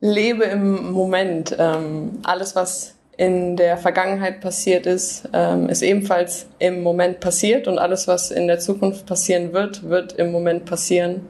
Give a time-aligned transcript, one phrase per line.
[0.00, 1.54] lebe im Moment.
[1.58, 7.78] Ähm, alles, was in der Vergangenheit passiert ist, ähm, ist ebenfalls im Moment passiert und
[7.78, 11.28] alles, was in der Zukunft passieren wird, wird im Moment passieren.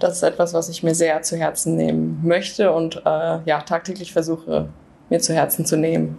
[0.00, 4.12] Das ist etwas, was ich mir sehr zu Herzen nehmen möchte und äh, ja tagtäglich
[4.12, 4.68] versuche
[5.10, 6.18] mir zu Herzen zu nehmen.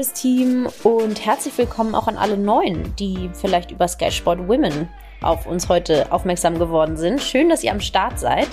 [0.00, 4.88] Liebes Team und herzlich willkommen auch an alle Neuen, die vielleicht über Sky Sport Women
[5.20, 7.20] auf uns heute aufmerksam geworden sind.
[7.20, 8.48] Schön, dass ihr am Start seid.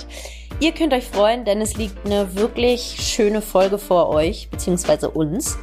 [0.60, 5.58] Ihr könnt euch freuen, denn es liegt eine wirklich schöne Folge vor euch, beziehungsweise uns.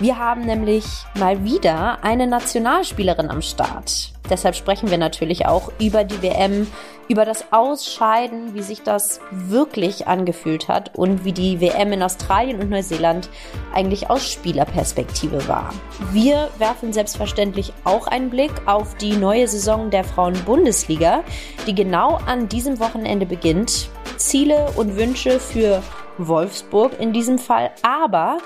[0.00, 0.84] Wir haben nämlich
[1.18, 4.12] mal wieder eine Nationalspielerin am Start.
[4.30, 6.66] Deshalb sprechen wir natürlich auch über die WM,
[7.08, 12.60] über das Ausscheiden, wie sich das wirklich angefühlt hat und wie die WM in Australien
[12.60, 13.28] und Neuseeland
[13.74, 15.74] eigentlich aus Spielerperspektive war.
[16.12, 21.22] Wir werfen selbstverständlich auch einen Blick auf die neue Saison der Frauen-Bundesliga,
[21.66, 23.90] die genau an diesem Wochenende beginnt.
[24.16, 25.82] Ziele und Wünsche für
[26.18, 28.38] Wolfsburg in diesem Fall, aber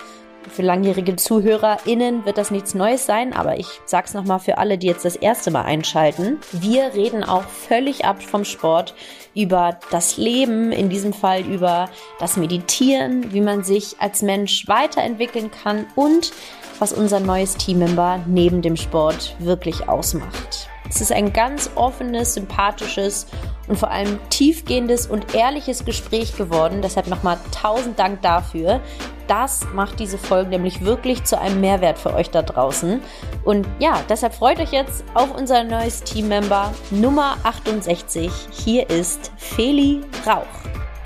[0.51, 4.87] für langjährige ZuhörerInnen wird das nichts Neues sein, aber ich sag's nochmal für alle, die
[4.87, 6.39] jetzt das erste Mal einschalten.
[6.53, 8.95] Wir reden auch völlig ab vom Sport
[9.35, 11.89] über das Leben, in diesem Fall über
[12.19, 16.33] das Meditieren, wie man sich als Mensch weiterentwickeln kann und
[16.79, 20.69] was unser neues Teammember neben dem Sport wirklich ausmacht.
[20.89, 23.27] Es ist ein ganz offenes, sympathisches
[23.67, 26.81] und vor allem tiefgehendes und ehrliches Gespräch geworden.
[26.83, 28.81] Deshalb nochmal tausend Dank dafür.
[29.27, 33.01] Das macht diese Folge nämlich wirklich zu einem Mehrwert für euch da draußen.
[33.45, 38.31] Und ja, deshalb freut euch jetzt auf unser neues Teammember Nummer 68.
[38.51, 40.45] Hier ist Feli Rauch.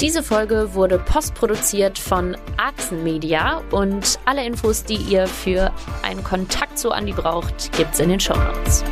[0.00, 5.70] Diese Folge wurde postproduziert von Axen Media und alle Infos, die ihr für
[6.03, 8.82] einen Kontakt zu Andi braucht, gibt's in den Show Notes.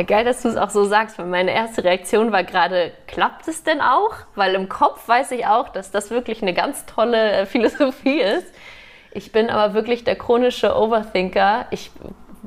[0.00, 3.46] Ja, geil, dass du es auch so sagst, weil meine erste Reaktion war gerade, klappt
[3.48, 4.14] es denn auch?
[4.34, 8.46] Weil im Kopf weiß ich auch, dass das wirklich eine ganz tolle äh, Philosophie ist.
[9.12, 11.66] Ich bin aber wirklich der chronische Overthinker.
[11.70, 11.90] Ich,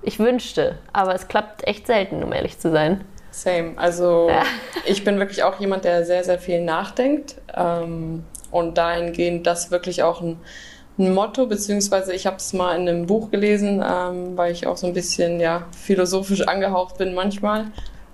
[0.01, 3.05] ich wünschte, aber es klappt echt selten, um ehrlich zu sein.
[3.29, 3.73] Same.
[3.75, 4.41] Also ja.
[4.85, 10.01] ich bin wirklich auch jemand, der sehr, sehr viel nachdenkt ähm, und dahingehend das wirklich
[10.01, 10.39] auch ein
[10.97, 14.77] ein Motto, beziehungsweise ich habe es mal in einem Buch gelesen, ähm, weil ich auch
[14.77, 17.65] so ein bisschen ja, philosophisch angehaucht bin manchmal.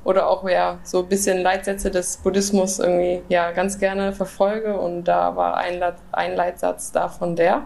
[0.05, 4.79] Oder auch ja, so ein bisschen Leitsätze des Buddhismus irgendwie ja ganz gerne verfolge.
[4.79, 7.63] Und da war ein, ein Leitsatz davon der.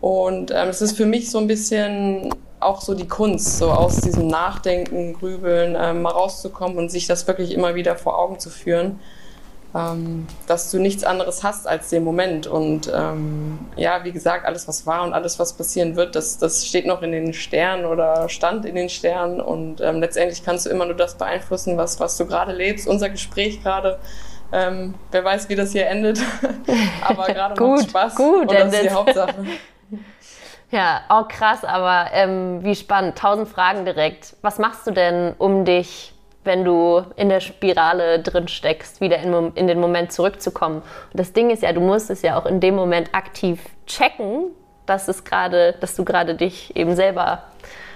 [0.00, 4.00] Und ähm, es ist für mich so ein bisschen auch so die Kunst, so aus
[4.00, 8.50] diesem Nachdenken, Grübeln ähm, mal rauszukommen und sich das wirklich immer wieder vor Augen zu
[8.50, 8.98] führen
[9.76, 12.46] ähm, dass du nichts anderes hast als den Moment.
[12.46, 16.66] Und ähm, ja, wie gesagt, alles, was war und alles, was passieren wird, das, das
[16.66, 19.40] steht noch in den Sternen oder stand in den Sternen.
[19.40, 22.88] Und ähm, letztendlich kannst du immer nur das beeinflussen, was, was du gerade lebst.
[22.88, 23.98] Unser Gespräch gerade.
[24.52, 26.20] Ähm, wer weiß, wie das hier endet.
[27.02, 28.14] Aber gerade macht Spaß.
[28.14, 29.34] Gut, und das ist die Hauptsache.
[30.70, 33.16] Ja, auch oh krass, aber ähm, wie spannend.
[33.16, 34.34] Tausend Fragen direkt.
[34.42, 36.12] Was machst du denn, um dich
[36.46, 40.76] wenn du in der Spirale drin steckst, wieder in, in, den Moment zurückzukommen.
[40.76, 44.46] Und das Ding ist ja, du musst es ja auch in dem Moment aktiv checken,
[44.86, 47.42] dass es gerade, dass du gerade dich eben selber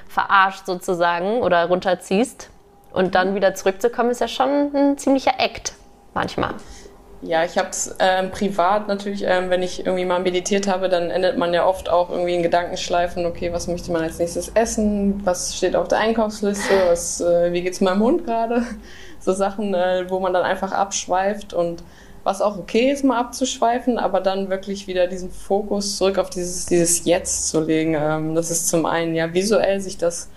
[0.09, 2.51] verarscht sozusagen oder runterziehst.
[2.93, 5.75] Und dann wieder zurückzukommen, ist ja schon ein ziemlicher Act
[6.13, 6.55] manchmal.
[7.23, 11.11] Ja, ich habe es ähm, privat natürlich, ähm, wenn ich irgendwie mal meditiert habe, dann
[11.11, 15.21] endet man ja oft auch irgendwie in Gedankenschleifen, okay, was möchte man als nächstes essen,
[15.25, 18.63] was steht auf der Einkaufsliste, was, äh, wie geht's meinem Hund gerade,
[19.21, 21.83] so Sachen, äh, wo man dann einfach abschweift und
[22.25, 26.65] was auch okay ist, mal abzuschweifen, aber dann wirklich wieder diesen Fokus zurück auf dieses,
[26.67, 27.95] dieses Jetzt zu legen.
[28.01, 30.31] Ähm, das ist zum einen ja visuell sich das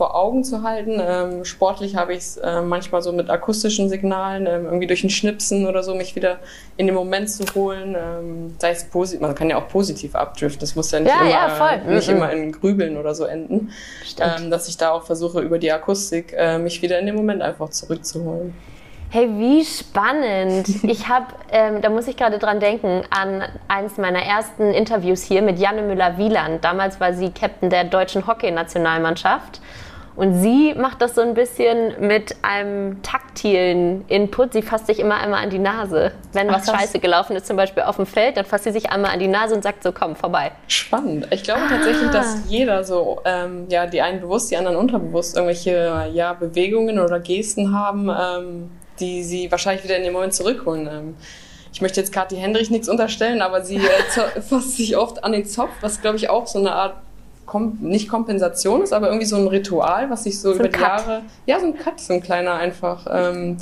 [0.00, 0.98] vor Augen zu halten.
[0.98, 5.10] Ähm, sportlich habe ich es äh, manchmal so mit akustischen Signalen, ähm, irgendwie durch ein
[5.10, 6.38] Schnipsen oder so, mich wieder
[6.78, 7.94] in den Moment zu holen.
[7.94, 10.60] Ähm, sei es positiv, man kann ja auch positiv abdriften.
[10.60, 12.16] Das muss ja nicht, ja, immer, ja, nicht mhm.
[12.16, 13.72] immer in Grübeln oder so enden.
[14.18, 17.42] Ähm, dass ich da auch versuche, über die Akustik äh, mich wieder in den Moment
[17.42, 18.54] einfach zurückzuholen.
[19.12, 20.66] Hey, wie spannend.
[20.84, 25.42] Ich habe, ähm, da muss ich gerade dran denken, an eines meiner ersten Interviews hier
[25.42, 26.64] mit Janne Müller-Wieland.
[26.64, 29.60] Damals war sie Captain der deutschen Hockeynationalmannschaft.
[30.20, 34.52] Und sie macht das so ein bisschen mit einem taktilen Input.
[34.52, 36.12] Sie fasst sich immer einmal an die Nase.
[36.34, 38.90] Wenn Ach, was scheiße gelaufen ist, zum Beispiel auf dem Feld, dann fasst sie sich
[38.90, 40.52] einmal an die Nase und sagt so, komm, vorbei.
[40.68, 41.26] Spannend.
[41.30, 41.68] Ich glaube ah.
[41.70, 46.98] tatsächlich, dass jeder so, ähm, ja, die einen bewusst, die anderen unterbewusst irgendwelche ja, Bewegungen
[46.98, 48.70] oder Gesten haben, ähm,
[49.00, 50.86] die sie wahrscheinlich wieder in den Moment zurückholen.
[50.86, 51.16] Ähm,
[51.72, 55.46] ich möchte jetzt Kathi Hendrich nichts unterstellen, aber sie äh, fasst sich oft an den
[55.46, 56.96] Zopf, was glaube ich auch so eine Art
[57.50, 60.78] Kom nicht Kompensation ist, aber irgendwie so ein Ritual, was sich so, so über die
[60.78, 60.82] Cut.
[60.82, 63.56] Jahre, ja, so ein Cut, so ein kleiner einfach, ähm,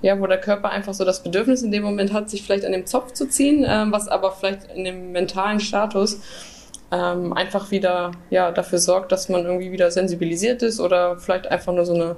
[0.00, 2.72] ja, wo der Körper einfach so das Bedürfnis in dem Moment hat, sich vielleicht an
[2.72, 6.20] dem Zopf zu ziehen, ähm, was aber vielleicht in dem mentalen Status
[6.90, 11.74] ähm, einfach wieder ja, dafür sorgt, dass man irgendwie wieder sensibilisiert ist oder vielleicht einfach
[11.74, 12.16] nur so eine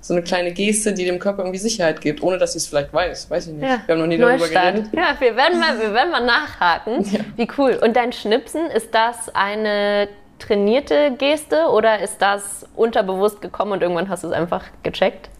[0.00, 2.92] so eine kleine Geste, die dem Körper irgendwie Sicherheit gibt, ohne dass sie es vielleicht
[2.92, 3.30] weiß.
[3.30, 3.68] Weiß ich nicht.
[3.68, 4.74] Ja, wir haben noch nie darüber Neustart.
[4.74, 4.90] geredet.
[4.92, 7.04] Ja, wir werden mal, wir werden mal nachhaken.
[7.12, 7.20] Ja.
[7.36, 7.78] Wie cool.
[7.82, 14.08] Und dein Schnipsen, ist das eine trainierte Geste oder ist das unterbewusst gekommen und irgendwann
[14.08, 15.30] hast du es einfach gecheckt?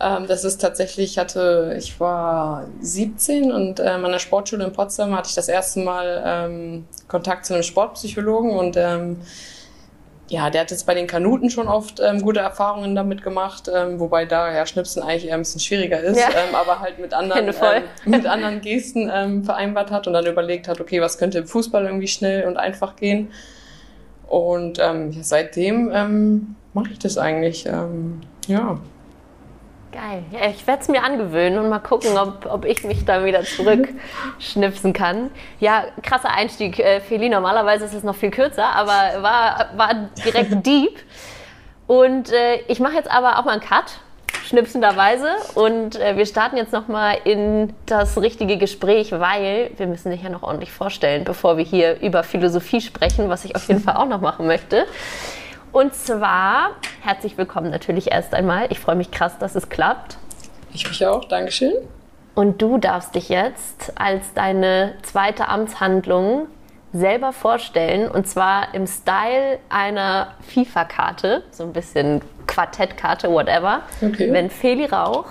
[0.00, 4.72] Ähm, das ist tatsächlich, ich hatte, ich war 17 und ähm, an der Sportschule in
[4.72, 9.18] Potsdam hatte ich das erste Mal ähm, Kontakt zu einem Sportpsychologen und ähm,
[10.28, 14.00] ja, der hat jetzt bei den Kanuten schon oft ähm, gute Erfahrungen damit gemacht, ähm,
[14.00, 16.28] wobei da ja Schnipsen eigentlich eher ein bisschen schwieriger ist, ja.
[16.28, 20.68] ähm, aber halt mit anderen, ähm, mit anderen Gesten ähm, vereinbart hat und dann überlegt
[20.68, 23.30] hat, okay, was könnte im Fußball irgendwie schnell und einfach gehen.
[24.28, 27.66] Und ähm, ja, seitdem ähm, mache ich das eigentlich.
[27.66, 28.78] Ähm, ja.
[29.92, 30.24] Geil.
[30.30, 33.42] Ja, ich werde es mir angewöhnen und mal gucken, ob, ob ich mich da wieder
[33.42, 35.30] zurückschnipsen kann.
[35.60, 37.28] Ja, krasser Einstieg, äh, Feli.
[37.28, 40.98] Normalerweise ist es noch viel kürzer, aber war, war direkt deep.
[41.86, 44.00] Und äh, ich mache jetzt aber auch mal einen Cut
[44.52, 45.28] schnipsenderweise.
[45.54, 50.28] Und äh, wir starten jetzt nochmal in das richtige Gespräch, weil wir müssen dich ja
[50.28, 54.06] noch ordentlich vorstellen, bevor wir hier über Philosophie sprechen, was ich auf jeden Fall auch
[54.06, 54.84] noch machen möchte.
[55.72, 58.66] Und zwar, herzlich willkommen natürlich erst einmal.
[58.68, 60.18] Ich freue mich krass, dass es klappt.
[60.74, 61.72] Ich mich auch, Dankeschön.
[62.34, 66.46] Und du darfst dich jetzt als deine zweite Amtshandlung
[66.92, 72.20] selber vorstellen und zwar im Style einer FIFA-Karte, so ein bisschen
[72.52, 73.82] Quartettkarte, whatever.
[74.02, 74.30] Okay.
[74.32, 75.24] Wenn Feli Rauch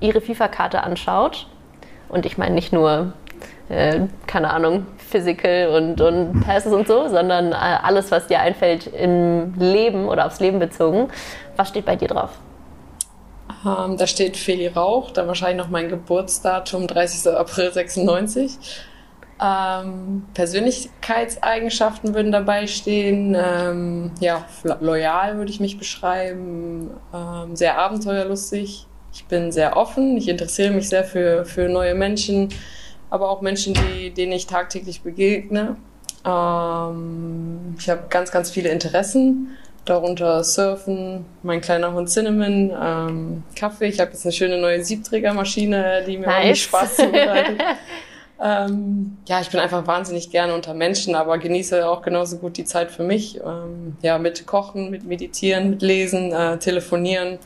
[0.00, 1.46] ihre FIFA-Karte anschaut,
[2.08, 3.12] und ich meine nicht nur,
[3.68, 8.86] äh, keine Ahnung, Physical und, und Passes und so, sondern äh, alles, was dir einfällt
[8.86, 11.08] im Leben oder aufs Leben bezogen,
[11.56, 12.30] was steht bei dir drauf?
[13.64, 17.32] Ähm, da steht Feli Rauch, dann wahrscheinlich noch mein Geburtsdatum, 30.
[17.34, 18.58] April 96.
[19.38, 23.36] Ähm, Persönlichkeitseigenschaften würden dabei stehen.
[23.38, 24.46] Ähm, ja,
[24.80, 26.90] loyal würde ich mich beschreiben.
[27.12, 28.86] Ähm, sehr abenteuerlustig.
[29.12, 30.16] Ich bin sehr offen.
[30.16, 32.48] Ich interessiere mich sehr für, für neue Menschen,
[33.10, 35.76] aber auch Menschen, die, denen ich tagtäglich begegne.
[36.24, 39.56] Ähm, ich habe ganz, ganz viele Interessen.
[39.84, 43.86] Darunter Surfen, mein kleiner Hund Cinnamon, ähm, Kaffee.
[43.86, 46.58] Ich habe jetzt eine schöne neue Siebträgermaschine, die mir nice.
[46.58, 47.60] Spaß zubereitet.
[48.42, 52.64] Ähm, ja, ich bin einfach wahnsinnig gerne unter Menschen, aber genieße auch genauso gut die
[52.64, 53.38] Zeit für mich.
[53.38, 57.38] Ähm, ja, mit Kochen, mit Meditieren, mit Lesen, äh, Telefonieren.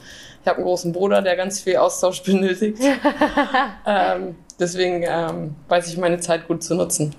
[0.42, 2.78] Ich habe einen großen Bruder, der ganz viel Austausch benötigt.
[3.86, 7.14] ähm, deswegen ähm, weiß ich meine Zeit gut zu nutzen.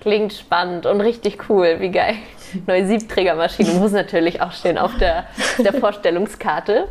[0.00, 1.76] Klingt spannend und richtig cool.
[1.78, 2.16] Wie geil.
[2.66, 5.26] Neue Siebträgermaschine muss natürlich auch stehen auf der,
[5.58, 6.88] der Vorstellungskarte.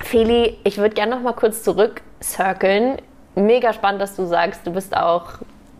[0.00, 2.98] Feli, ich würde gerne noch mal kurz zurück circlen
[3.34, 5.24] mega spannend, dass du sagst, du bist auch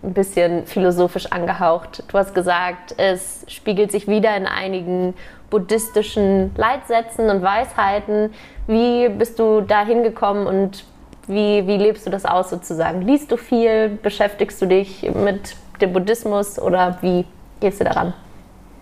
[0.03, 2.03] ein bisschen philosophisch angehaucht.
[2.09, 5.15] Du hast gesagt, es spiegelt sich wieder in einigen
[5.51, 8.35] buddhistischen Leitsätzen und Weisheiten.
[8.67, 10.85] Wie bist du da hingekommen und
[11.27, 13.03] wie, wie lebst du das aus sozusagen?
[13.03, 13.89] Liest du viel?
[14.03, 17.25] Beschäftigst du dich mit dem Buddhismus oder wie
[17.61, 18.13] gehst du daran?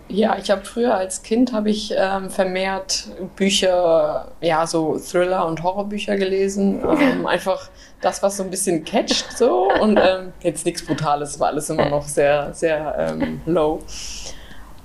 [0.09, 5.62] Ja, ich habe früher als Kind habe ich ähm, vermehrt Bücher, ja so Thriller und
[5.62, 10.85] Horrorbücher gelesen, ähm, einfach das, was so ein bisschen catcht so und ähm, jetzt nichts
[10.85, 13.80] Brutales, war alles immer noch sehr, sehr ähm, low.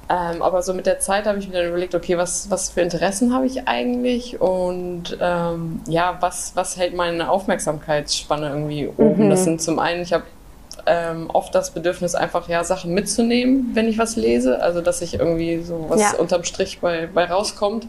[0.09, 2.79] Ähm, aber so mit der Zeit habe ich mir dann überlegt, okay, was, was für
[2.79, 9.25] Interessen habe ich eigentlich und ähm, ja, was, was hält meine Aufmerksamkeitsspanne irgendwie oben?
[9.25, 9.29] Mhm.
[9.29, 10.23] Das sind zum einen, ich habe
[10.87, 14.61] ähm, oft das Bedürfnis, einfach ja Sachen mitzunehmen, wenn ich was lese.
[14.61, 16.13] Also dass ich irgendwie so was ja.
[16.17, 17.87] unterm Strich bei, bei rauskommt.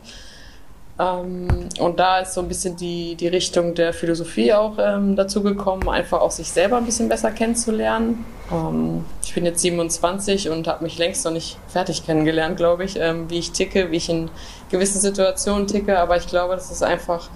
[0.99, 5.43] Ähm, und da ist so ein bisschen die, die Richtung der Philosophie auch ähm, dazu
[5.43, 8.25] gekommen, einfach auch sich selber ein bisschen besser kennenzulernen.
[8.51, 12.99] Ähm, ich bin jetzt 27 und habe mich längst noch nicht fertig kennengelernt, glaube ich,
[12.99, 14.29] ähm, wie ich ticke, wie ich in
[14.71, 15.99] gewissen Situationen ticke.
[16.01, 17.29] Aber ich glaube, das ist einfach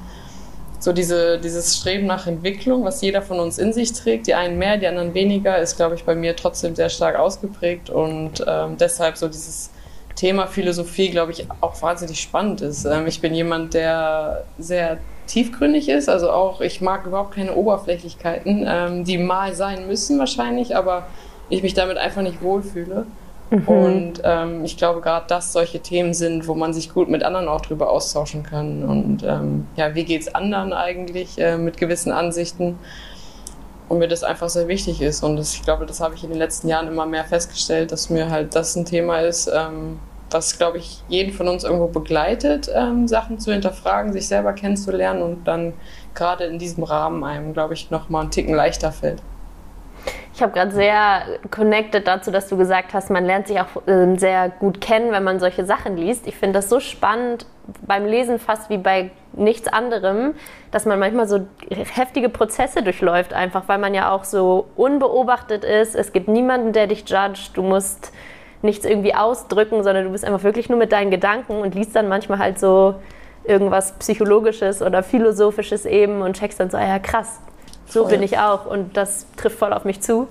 [0.83, 4.59] so diese, dieses Streben nach Entwicklung, was jeder von uns in sich trägt, die einen
[4.59, 8.77] mehr, die anderen weniger, ist, glaube ich, bei mir trotzdem sehr stark ausgeprägt und ähm,
[8.79, 9.71] deshalb so dieses
[10.17, 12.85] Thema Philosophie, glaube ich, auch wahnsinnig spannend ist.
[12.85, 14.99] Ähm, ich bin jemand, der sehr
[15.29, 20.75] tiefgründig ist, also auch, ich mag überhaupt keine Oberflächlichkeiten, ähm, die mal sein müssen wahrscheinlich,
[20.75, 21.07] aber
[21.49, 23.07] ich mich damit einfach nicht wohlfühle.
[23.53, 23.69] Mhm.
[23.69, 27.49] Und ähm, ich glaube gerade, dass solche Themen sind, wo man sich gut mit anderen
[27.49, 28.83] auch drüber austauschen kann.
[28.83, 32.79] Und ähm, ja, wie geht es anderen eigentlich äh, mit gewissen Ansichten?
[33.91, 35.23] Und mir das einfach sehr wichtig ist.
[35.23, 38.09] Und das, ich glaube, das habe ich in den letzten Jahren immer mehr festgestellt, dass
[38.09, 39.99] mir halt das ein Thema ist, ähm,
[40.31, 45.21] was, glaube ich, jeden von uns irgendwo begleitet, ähm, Sachen zu hinterfragen, sich selber kennenzulernen
[45.21, 45.75] und dann
[46.15, 49.21] gerade in diesem Rahmen einem, glaube ich, nochmal einen Ticken leichter fällt.
[50.43, 51.23] Ich habe gerade sehr
[51.53, 55.23] connected dazu, dass du gesagt hast, man lernt sich auch äh, sehr gut kennen, wenn
[55.23, 56.27] man solche Sachen liest.
[56.27, 57.47] Ich finde das so spannend
[57.87, 60.35] beim Lesen fast wie bei nichts anderem,
[60.73, 65.95] dass man manchmal so heftige Prozesse durchläuft, einfach weil man ja auch so unbeobachtet ist.
[65.95, 67.57] Es gibt niemanden, der dich judgt.
[67.57, 68.11] Du musst
[68.63, 72.09] nichts irgendwie ausdrücken, sondern du bist einfach wirklich nur mit deinen Gedanken und liest dann
[72.09, 72.97] manchmal halt so
[73.45, 77.39] irgendwas Psychologisches oder Philosophisches eben und checkst dann so, ah ja krass,
[77.93, 80.29] so bin ich auch und das trifft voll auf mich zu.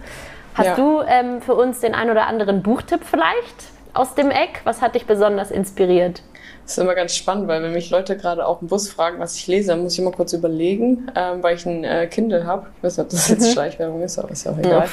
[0.56, 0.76] Hast ja.
[0.76, 4.62] du ähm, für uns den ein oder anderen Buchtipp vielleicht aus dem Eck?
[4.64, 6.22] Was hat dich besonders inspiriert?
[6.64, 9.36] Das ist immer ganz spannend, weil wenn mich Leute gerade auf dem Bus fragen, was
[9.36, 12.68] ich lese, dann muss ich immer kurz überlegen, ähm, weil ich ein äh, Kindle habe.
[12.78, 13.52] Ich weiß nicht, ob das jetzt mhm.
[13.52, 14.88] Schleichwerbung ist, aber ist ja auch egal.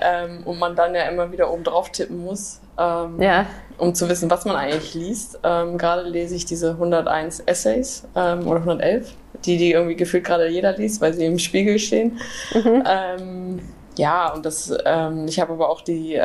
[0.00, 0.24] Ja.
[0.24, 3.46] Ähm, und man dann ja immer wieder oben drauf tippen muss, ähm, ja.
[3.78, 5.38] um zu wissen, was man eigentlich liest.
[5.44, 10.48] Ähm, gerade lese ich diese 101 Essays ähm, oder 111 die, die irgendwie gefühlt gerade
[10.48, 12.20] jeder liest, weil sie im Spiegel stehen.
[12.54, 12.84] Mhm.
[12.86, 13.60] Ähm,
[13.96, 16.18] ja, und das, ich habe aber auch die,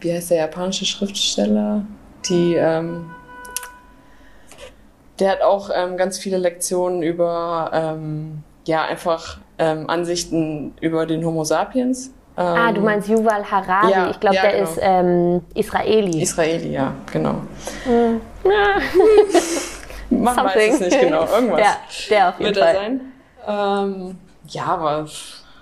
[0.00, 1.84] wie heißt der japanische Schriftsteller?
[2.28, 2.54] Die,
[5.20, 11.24] der hat auch ähm, ganz viele Lektionen über, ähm, ja, einfach ähm, Ansichten über den
[11.24, 12.12] Homo sapiens.
[12.36, 13.90] ah, du meinst Yuval Harari.
[13.90, 14.64] Ja, ich glaube, ja, der genau.
[14.64, 16.22] ist ähm, Israeli.
[16.22, 17.34] Israeli, ja, genau.
[17.84, 18.20] Mhm.
[20.10, 20.56] Man Something.
[20.56, 21.26] weiß es nicht genau.
[21.26, 21.76] Irgendwas ja,
[22.10, 22.74] der auf jeden wird Fall.
[22.74, 23.00] sein.
[23.46, 25.06] Ähm, ja, aber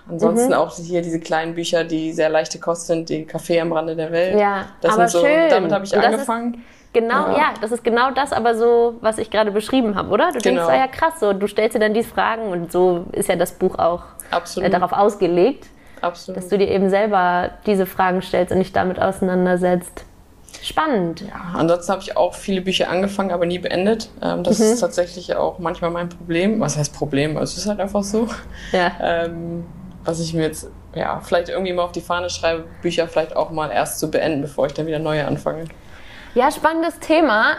[0.08, 0.54] ansonsten mhm.
[0.54, 4.10] auch hier diese kleinen Bücher, die sehr leichte Kost sind, die Café am Rande der
[4.10, 4.38] Welt.
[4.38, 5.50] Ja, das aber so, schön.
[5.50, 6.64] Damit habe ich Und angefangen.
[6.92, 7.36] Genau, ja.
[7.36, 7.54] ja.
[7.60, 10.32] das ist genau das, aber so, was ich gerade beschrieben habe, oder?
[10.32, 10.66] Du genau.
[10.66, 13.36] denkst, ah ja krass, so, du stellst dir dann diese Fragen und so ist ja
[13.36, 14.02] das Buch auch
[14.56, 15.66] äh, darauf ausgelegt,
[16.00, 16.36] Absolut.
[16.36, 20.04] dass du dir eben selber diese Fragen stellst und dich damit auseinandersetzt.
[20.62, 21.20] Spannend.
[21.20, 24.08] Ja, ansonsten habe ich auch viele Bücher angefangen, aber nie beendet.
[24.22, 24.66] Ähm, das mhm.
[24.66, 26.58] ist tatsächlich auch manchmal mein Problem.
[26.58, 27.36] Was heißt Problem?
[27.36, 28.28] Also, es ist halt einfach so.
[28.72, 28.92] Ja.
[29.00, 29.66] Ähm,
[30.04, 33.50] was ich mir jetzt ja, vielleicht irgendwie mal auf die Fahne schreibe, Bücher vielleicht auch
[33.50, 35.64] mal erst zu beenden, bevor ich dann wieder neue anfange.
[36.34, 37.56] Ja, spannendes Thema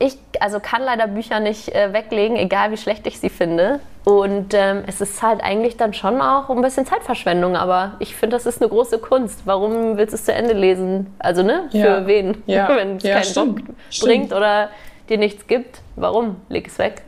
[0.00, 3.80] ich also kann leider Bücher nicht äh, weglegen, egal wie schlecht ich sie finde.
[4.04, 8.36] Und ähm, es ist halt eigentlich dann schon auch ein bisschen Zeitverschwendung, aber ich finde,
[8.36, 9.42] das ist eine große Kunst.
[9.44, 11.14] Warum willst du es zu Ende lesen?
[11.18, 11.68] Also, ne?
[11.70, 12.06] Für ja.
[12.06, 12.42] wen?
[12.46, 12.68] Ja.
[12.76, 13.66] Wenn es ja, keinen stimmt.
[13.66, 14.32] Bock bringt stimmt.
[14.32, 14.70] oder
[15.08, 16.36] dir nichts gibt, warum?
[16.48, 17.02] Leg es weg.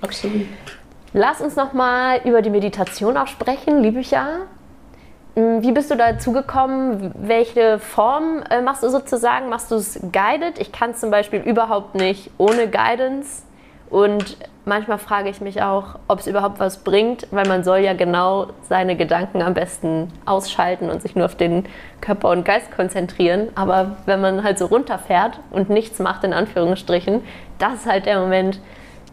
[0.00, 0.46] Absolut.
[1.12, 4.26] Lass uns nochmal über die Meditation auch sprechen, liebe ich ja.
[4.26, 4.40] Hm,
[5.38, 7.12] wie bist du dazu gekommen?
[7.16, 9.48] Welche Form äh, machst du sozusagen?
[9.48, 10.58] Machst du es guided?
[10.58, 13.42] Ich kann es zum Beispiel überhaupt nicht ohne Guidance.
[13.88, 17.94] Und manchmal frage ich mich auch, ob es überhaupt was bringt, weil man soll ja
[17.94, 21.64] genau seine Gedanken am besten ausschalten und sich nur auf den
[22.00, 23.48] Körper und Geist konzentrieren.
[23.54, 27.22] Aber wenn man halt so runterfährt und nichts macht, in Anführungsstrichen,
[27.58, 28.60] das ist halt der Moment,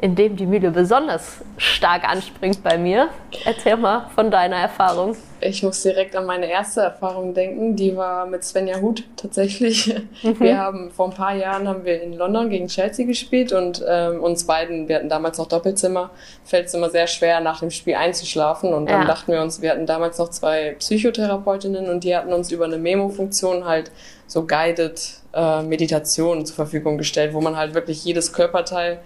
[0.02, 3.08] in dem die Mühle besonders stark anspringt bei mir.
[3.46, 5.16] Erzähl mal von deiner Erfahrung.
[5.40, 7.76] Ich muss direkt an meine erste Erfahrung denken.
[7.76, 9.94] Die war mit Svenja Huth tatsächlich.
[10.24, 10.40] Mhm.
[10.40, 14.22] Wir haben vor ein paar Jahren haben wir in London gegen Chelsea gespielt und ähm,
[14.22, 16.10] uns beiden, wir hatten damals noch Doppelzimmer,
[16.44, 18.74] fällt es immer sehr schwer, nach dem Spiel einzuschlafen.
[18.74, 19.08] Und dann ja.
[19.08, 22.78] dachten wir uns, wir hatten damals noch zwei Psychotherapeutinnen und die hatten uns über eine
[22.78, 23.92] Memo-Funktion halt
[24.28, 25.02] so guided
[25.34, 29.00] äh, Meditationen zur Verfügung gestellt, wo man halt wirklich jedes Körperteil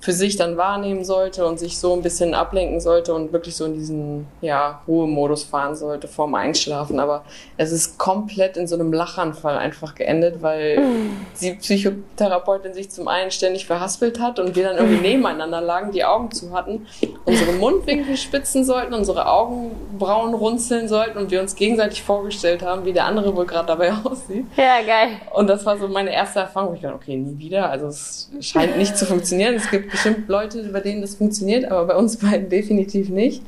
[0.00, 3.64] für sich dann wahrnehmen sollte und sich so ein bisschen ablenken sollte und wirklich so
[3.64, 7.00] in diesen ja, Ruhemodus fahren sollte vorm Einschlafen.
[7.00, 7.24] Aber
[7.56, 10.82] es ist komplett in so einem Lachanfall einfach geendet, weil
[11.40, 16.04] die Psychotherapeutin sich zum einen ständig verhaspelt hat und wir dann irgendwie nebeneinander lagen, die
[16.04, 16.86] Augen zu hatten,
[17.24, 22.92] unsere Mundwinkel spitzen sollten, unsere Augenbrauen runzeln sollten und wir uns gegenseitig vorgestellt haben, wie
[22.92, 24.46] der andere wohl gerade dabei aussieht.
[24.56, 25.10] Ja, geil.
[25.32, 27.70] Und das war so meine erste Erfahrung, wo ich dachte, okay, nie wieder.
[27.70, 29.54] Also es scheint nicht zu funktionieren.
[29.54, 33.42] Es gibt bestimmt Leute, bei denen das funktioniert, aber bei uns beiden definitiv nicht.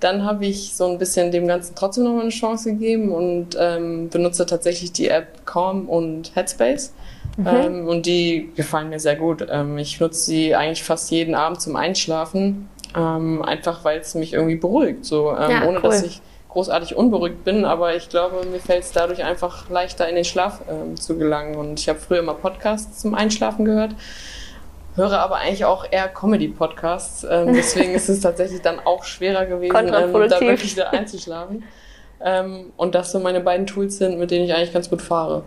[0.00, 4.08] Dann habe ich so ein bisschen dem Ganzen trotzdem noch eine Chance gegeben und ähm,
[4.08, 6.92] benutze tatsächlich die App Calm und Headspace.
[7.36, 7.46] Mhm.
[7.46, 9.46] Ähm, und die gefallen mir sehr gut.
[9.48, 14.32] Ähm, ich nutze sie eigentlich fast jeden Abend zum Einschlafen, ähm, einfach weil es mich
[14.32, 15.82] irgendwie beruhigt, so ähm, ja, ohne cool.
[15.82, 16.20] dass ich
[16.52, 20.60] großartig unberuhigt bin, aber ich glaube, mir fällt es dadurch einfach leichter in den Schlaf
[20.68, 21.56] ähm, zu gelangen.
[21.56, 23.94] Und ich habe früher mal Podcasts zum Einschlafen gehört,
[24.96, 27.26] höre aber eigentlich auch eher Comedy-Podcasts.
[27.28, 31.64] Ähm, deswegen ist es tatsächlich dann auch schwerer gewesen, ähm, da wirklich da einzuschlafen.
[32.20, 35.44] Ähm, und das so meine beiden Tools sind, mit denen ich eigentlich ganz gut fahre.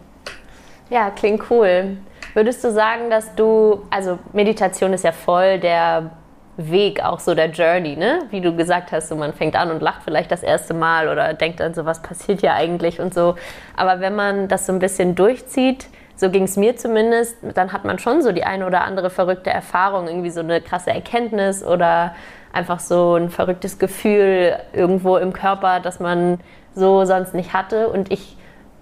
[0.90, 1.98] Ja, klingt cool.
[2.34, 6.12] Würdest du sagen, dass du, also Meditation ist ja voll der
[6.58, 8.24] Weg, auch so der Journey, ne?
[8.30, 11.34] Wie du gesagt hast, so man fängt an und lacht vielleicht das erste Mal oder
[11.34, 13.36] denkt dann so, was passiert hier eigentlich und so.
[13.76, 17.86] Aber wenn man das so ein bisschen durchzieht, so ging es mir zumindest, dann hat
[17.86, 22.16] man schon so die eine oder andere verrückte Erfahrung, irgendwie so eine krasse Erkenntnis oder
[22.54, 26.40] einfach so ein verrücktes Gefühl irgendwo im Körper, das man
[26.74, 27.90] so sonst nicht hatte.
[27.90, 28.38] Und ich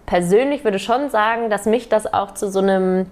[0.05, 3.07] persönlich würde schon sagen, dass mich das auch zu so einem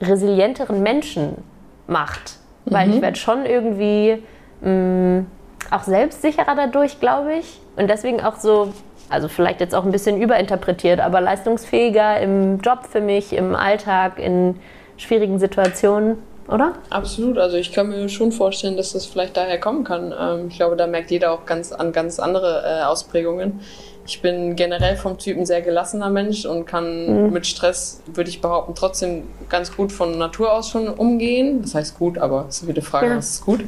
[0.00, 1.42] resilienteren Menschen
[1.86, 2.94] macht weil mhm.
[2.94, 4.22] ich werde schon irgendwie
[4.60, 5.26] mh, mm,
[5.70, 7.60] auch selbstsicherer dadurch, glaube ich.
[7.76, 8.72] Und deswegen auch so,
[9.08, 14.18] also vielleicht jetzt auch ein bisschen überinterpretiert, aber leistungsfähiger im Job für mich, im Alltag,
[14.18, 14.56] in
[14.96, 16.18] schwierigen Situationen,
[16.48, 16.74] oder?
[16.90, 17.38] Absolut.
[17.38, 20.14] Also ich kann mir schon vorstellen, dass das vielleicht daher kommen kann.
[20.18, 23.60] Ähm, ich glaube, da merkt jeder auch ganz an ganz andere äh, Ausprägungen.
[24.06, 27.32] Ich bin generell vom Typ ein sehr gelassener Mensch und kann mhm.
[27.32, 31.62] mit Stress, würde ich behaupten, trotzdem ganz gut von Natur aus schon umgehen.
[31.62, 33.16] Das heißt gut, aber es ist wieder Frage, ja.
[33.16, 33.60] was ist gut?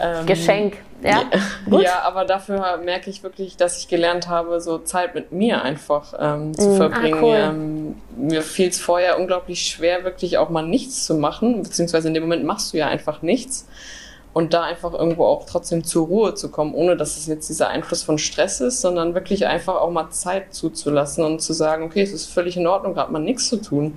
[0.00, 1.22] Ähm, Geschenk, ja.
[1.70, 5.62] Ja, ja, aber dafür merke ich wirklich, dass ich gelernt habe, so Zeit mit mir
[5.62, 6.76] einfach ähm, zu mhm.
[6.76, 7.18] verbringen.
[7.18, 7.36] Ah, cool.
[7.36, 12.14] ähm, mir fiel es vorher unglaublich schwer, wirklich auch mal nichts zu machen, beziehungsweise in
[12.14, 13.68] dem Moment machst du ja einfach nichts
[14.34, 17.68] und da einfach irgendwo auch trotzdem zur Ruhe zu kommen, ohne dass es jetzt dieser
[17.68, 22.02] Einfluss von Stress ist, sondern wirklich einfach auch mal Zeit zuzulassen und zu sagen, okay,
[22.02, 23.96] es ist völlig in Ordnung, gerade mal nichts zu tun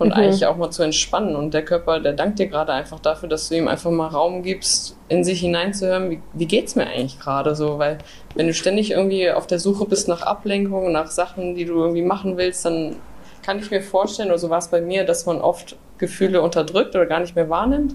[0.00, 0.14] und mhm.
[0.14, 1.36] eigentlich auch mal zu entspannen.
[1.36, 4.42] Und der Körper, der dankt dir gerade einfach dafür, dass du ihm einfach mal Raum
[4.42, 7.98] gibst, in sich hineinzuhören, wie, wie geht's mir eigentlich gerade so, weil
[8.34, 12.02] wenn du ständig irgendwie auf der Suche bist nach Ablenkung, nach Sachen, die du irgendwie
[12.02, 12.96] machen willst, dann
[13.44, 16.96] kann ich mir vorstellen, oder so war es bei mir, dass man oft Gefühle unterdrückt
[16.96, 17.94] oder gar nicht mehr wahrnimmt.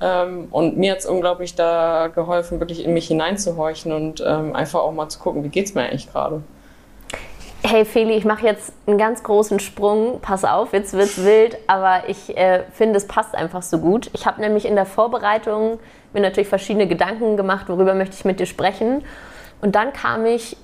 [0.00, 4.80] Ähm, und mir hat es unglaublich da geholfen, wirklich in mich hineinzuhorchen und ähm, einfach
[4.80, 6.42] auch mal zu gucken, wie geht es mir eigentlich gerade.
[7.62, 10.20] Hey Feli, ich mache jetzt einen ganz großen Sprung.
[10.22, 14.10] Pass auf, jetzt wird's wild, aber ich äh, finde, es passt einfach so gut.
[14.14, 15.78] Ich habe nämlich in der Vorbereitung
[16.14, 19.04] mir natürlich verschiedene Gedanken gemacht, worüber möchte ich mit dir sprechen.
[19.60, 20.56] Und dann kam ich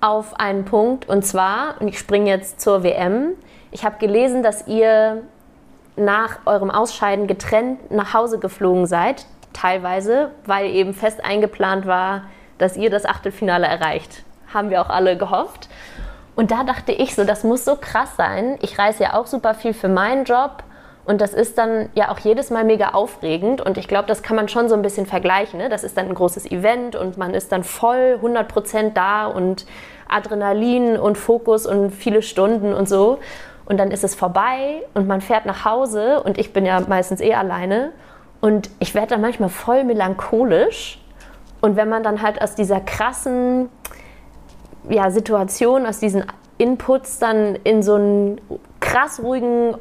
[0.00, 3.34] auf einen Punkt und zwar, und ich springe jetzt zur WM.
[3.70, 5.22] Ich habe gelesen, dass ihr
[5.96, 12.22] nach eurem Ausscheiden getrennt nach Hause geflogen seid, teilweise, weil eben fest eingeplant war,
[12.58, 14.24] dass ihr das Achtelfinale erreicht.
[14.52, 15.68] Haben wir auch alle gehofft.
[16.34, 18.58] Und da dachte ich so, das muss so krass sein.
[18.62, 20.62] Ich reise ja auch super viel für meinen Job
[21.04, 24.36] und das ist dann ja auch jedes Mal mega aufregend und ich glaube, das kann
[24.36, 25.58] man schon so ein bisschen vergleichen.
[25.58, 25.68] Ne?
[25.68, 29.66] Das ist dann ein großes Event und man ist dann voll 100% da und
[30.08, 33.18] Adrenalin und Fokus und viele Stunden und so
[33.64, 37.20] und dann ist es vorbei und man fährt nach Hause und ich bin ja meistens
[37.20, 37.92] eh alleine
[38.40, 40.98] und ich werde dann manchmal voll melancholisch
[41.60, 43.68] und wenn man dann halt aus dieser krassen
[44.88, 46.24] ja, Situation, aus diesen
[46.58, 48.40] Inputs dann in so einen
[48.80, 49.76] krass ruhigen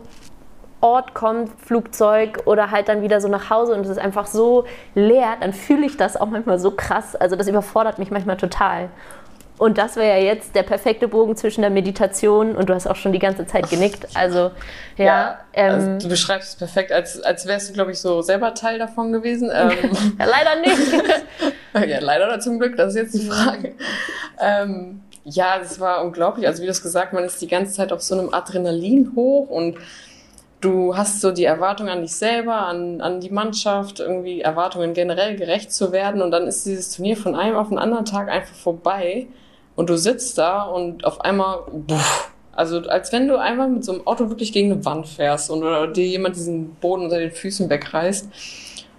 [0.82, 4.66] Ort kommt, Flugzeug oder halt dann wieder so nach Hause und es ist einfach so
[4.96, 7.16] leer, dann fühle ich das auch manchmal so krass.
[7.16, 8.90] Also das überfordert mich manchmal total.
[9.62, 12.96] Und das wäre ja jetzt der perfekte Bogen zwischen der Meditation und du hast auch
[12.96, 14.08] schon die ganze Zeit genickt.
[14.16, 14.50] Also
[14.98, 15.06] ja.
[15.06, 18.56] ja ähm, also du beschreibst es perfekt, als, als wärst du, glaube ich, so selber
[18.56, 19.52] Teil davon gewesen.
[19.62, 20.94] Ähm, ja, leider nicht.
[21.92, 23.76] ja, leider oder zum Glück, das ist jetzt die Frage.
[24.40, 26.48] ähm, ja, das war unglaublich.
[26.48, 29.48] Also wie du es gesagt, man ist die ganze Zeit auf so einem Adrenalin hoch
[29.48, 29.78] und
[30.62, 35.36] du hast so die Erwartung an dich selber, an, an die Mannschaft, irgendwie Erwartungen generell
[35.36, 38.56] gerecht zu werden und dann ist dieses Turnier von einem auf den anderen Tag einfach
[38.56, 39.28] vorbei
[39.76, 43.94] und du sitzt da und auf einmal, buff, also als wenn du einmal mit so
[43.94, 47.32] einem Auto wirklich gegen eine Wand fährst und oder dir jemand diesen Boden unter den
[47.32, 48.30] Füßen wegreißt.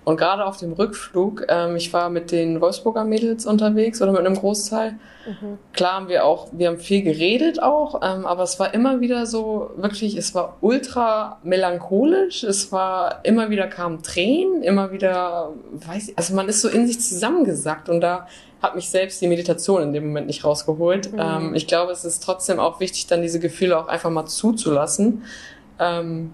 [0.05, 4.23] Und gerade auf dem Rückflug, ähm, ich war mit den Wolfsburger Mädels unterwegs oder mit
[4.23, 4.97] einem Großteil.
[5.27, 5.59] Mhm.
[5.73, 9.27] Klar haben wir auch, wir haben viel geredet auch, ähm, aber es war immer wieder
[9.27, 16.09] so, wirklich, es war ultra melancholisch, es war, immer wieder kamen Tränen, immer wieder, weiß
[16.09, 18.27] ich, also man ist so in sich zusammengesackt und da
[18.63, 21.13] hat mich selbst die Meditation in dem Moment nicht rausgeholt.
[21.13, 21.19] Mhm.
[21.19, 25.25] Ähm, ich glaube, es ist trotzdem auch wichtig, dann diese Gefühle auch einfach mal zuzulassen.
[25.79, 26.33] Ähm,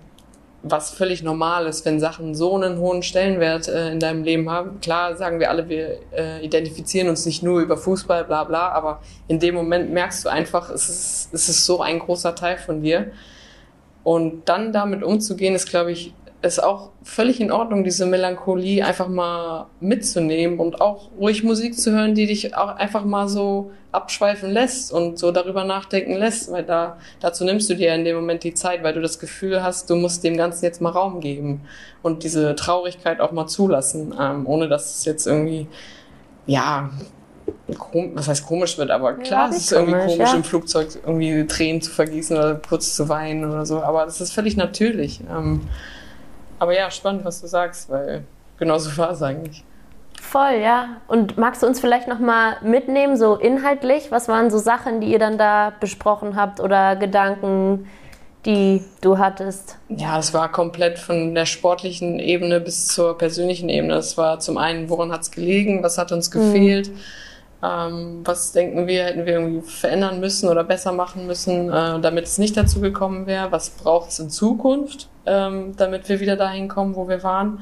[0.62, 4.80] was völlig normal ist, wenn Sachen so einen hohen Stellenwert äh, in deinem Leben haben.
[4.80, 9.00] Klar sagen wir alle, wir äh, identifizieren uns nicht nur über Fußball, bla bla, aber
[9.28, 12.82] in dem Moment merkst du einfach, es ist, es ist so ein großer Teil von
[12.82, 13.12] dir.
[14.02, 19.09] Und dann damit umzugehen, ist, glaube ich, ist auch völlig in Ordnung, diese Melancholie einfach
[19.09, 24.51] mal mitzunehmen und auch ruhig Musik zu hören, die dich auch einfach mal so abschweifen
[24.51, 28.44] lässt und so darüber nachdenken lässt, weil da, dazu nimmst du dir in dem Moment
[28.44, 31.62] die Zeit, weil du das Gefühl hast, du musst dem Ganzen jetzt mal Raum geben
[32.03, 35.66] und diese Traurigkeit auch mal zulassen, ähm, ohne dass es jetzt irgendwie,
[36.46, 36.90] ja,
[38.14, 40.35] was heißt komisch wird, aber klar, ja, es ist irgendwie komisch, ja.
[40.35, 44.33] im Flugzeug irgendwie Tränen zu vergießen oder kurz zu weinen oder so, aber das ist
[44.33, 45.20] völlig natürlich.
[45.31, 45.62] Ähm,
[46.59, 48.25] aber ja, spannend, was du sagst, weil
[48.59, 49.64] genau so war es eigentlich.
[50.21, 51.01] Voll, ja.
[51.07, 54.11] Und magst du uns vielleicht nochmal mitnehmen, so inhaltlich?
[54.11, 57.88] Was waren so Sachen, die ihr dann da besprochen habt oder Gedanken,
[58.44, 59.79] die du hattest?
[59.88, 63.94] Ja, es war komplett von der sportlichen Ebene bis zur persönlichen Ebene.
[63.94, 66.99] Es war zum einen, woran hat es gelegen, was hat uns gefehlt, mhm.
[67.62, 72.25] ähm, was denken wir, hätten wir irgendwie verändern müssen oder besser machen müssen, äh, damit
[72.25, 76.68] es nicht dazu gekommen wäre, was braucht es in Zukunft ähm, damit wir wieder dahin
[76.68, 77.60] kommen, wo wir waren.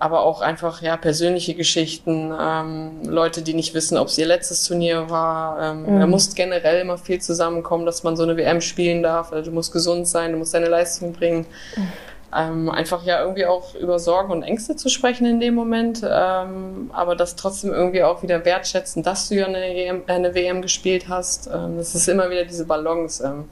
[0.00, 4.62] Aber auch einfach ja persönliche Geschichten, ähm, Leute, die nicht wissen, ob es ihr letztes
[4.64, 5.60] Turnier war.
[5.60, 6.00] Ähm, mhm.
[6.00, 9.32] Da muss generell immer viel zusammenkommen, dass man so eine WM spielen darf.
[9.32, 11.46] Also du musst gesund sein, du musst deine Leistung bringen.
[11.76, 11.92] Mhm.
[12.36, 16.90] Ähm, einfach ja irgendwie auch über Sorgen und Ängste zu sprechen in dem Moment, ähm,
[16.92, 21.08] aber das trotzdem irgendwie auch wieder wertschätzen, dass du ja eine, EM, eine WM gespielt
[21.08, 21.46] hast.
[21.46, 23.46] Ähm, das ist immer wieder diese Balance.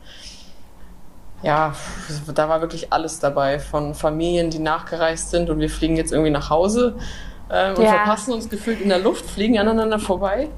[1.46, 1.74] Ja,
[2.34, 3.60] da war wirklich alles dabei.
[3.60, 6.96] Von Familien, die nachgereist sind und wir fliegen jetzt irgendwie nach Hause
[7.48, 7.92] ähm, und ja.
[7.92, 10.48] verpassen uns gefühlt in der Luft, fliegen aneinander vorbei.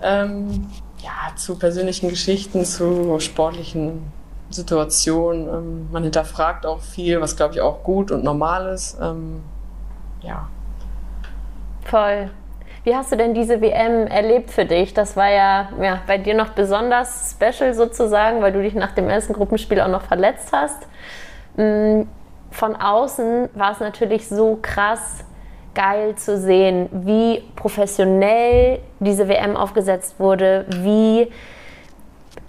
[0.00, 0.68] Ähm,
[1.02, 4.12] ja, zu persönlichen Geschichten, zu sportlichen
[4.50, 5.48] Situationen.
[5.48, 8.98] Ähm, man hinterfragt auch viel, was glaube ich auch gut und normal ist.
[9.02, 9.42] Ähm,
[10.22, 10.48] ja.
[11.86, 12.30] Voll.
[12.82, 14.94] Wie hast du denn diese WM erlebt für dich?
[14.94, 19.10] Das war ja, ja bei dir noch besonders special sozusagen, weil du dich nach dem
[19.10, 20.86] ersten Gruppenspiel auch noch verletzt hast.
[21.56, 22.02] Mm,
[22.50, 25.24] von außen war es natürlich so krass
[25.74, 31.30] geil zu sehen, wie professionell diese WM aufgesetzt wurde, wie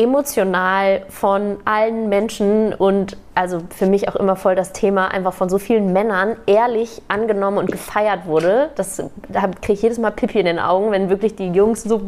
[0.01, 5.49] emotional von allen Menschen und also für mich auch immer voll das Thema einfach von
[5.49, 8.71] so vielen Männern ehrlich angenommen und gefeiert wurde.
[8.75, 12.01] Das, da kriege ich jedes Mal Pipi in den Augen, wenn wirklich die Jungs so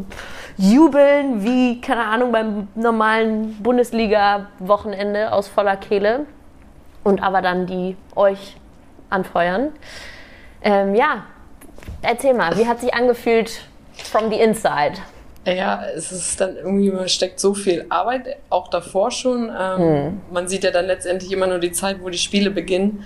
[0.58, 6.26] jubeln wie, keine Ahnung, beim normalen Bundesliga-Wochenende aus voller Kehle
[7.04, 8.58] und aber dann die euch
[9.10, 9.70] anfeuern.
[10.64, 11.24] Ähm, ja,
[12.02, 13.62] erzähl mal, wie hat sich angefühlt
[14.12, 14.94] from the inside?
[15.46, 19.50] Ja, es ist dann irgendwie, man steckt so viel Arbeit, auch davor schon.
[19.50, 20.22] Ähm, hm.
[20.32, 23.06] Man sieht ja dann letztendlich immer nur die Zeit, wo die Spiele beginnen.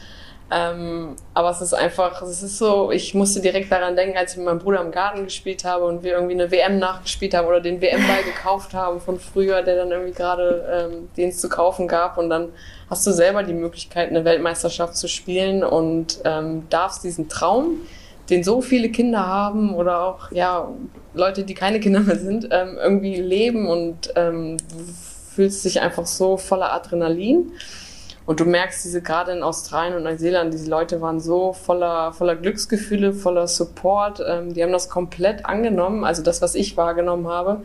[0.50, 4.38] Ähm, aber es ist einfach, es ist so, ich musste direkt daran denken, als ich
[4.38, 7.60] mit meinem Bruder im Garten gespielt habe und wir irgendwie eine WM nachgespielt haben oder
[7.60, 11.90] den WM-Ball gekauft haben von früher, der dann irgendwie gerade, ähm, den es zu kaufen
[11.90, 12.54] gab und dann
[12.90, 17.82] hast du selber die Möglichkeit, eine Weltmeisterschaft zu spielen und ähm, darfst diesen Traum,
[18.30, 20.70] den so viele Kinder haben oder auch ja
[21.14, 24.84] Leute, die keine Kinder mehr sind, ähm, irgendwie leben und ähm, du
[25.34, 27.52] fühlst dich einfach so voller Adrenalin.
[28.26, 32.36] Und du merkst diese gerade in Australien und Neuseeland, diese Leute waren so voller, voller
[32.36, 34.22] Glücksgefühle, voller Support.
[34.28, 37.64] Ähm, die haben das komplett angenommen, also das, was ich wahrgenommen habe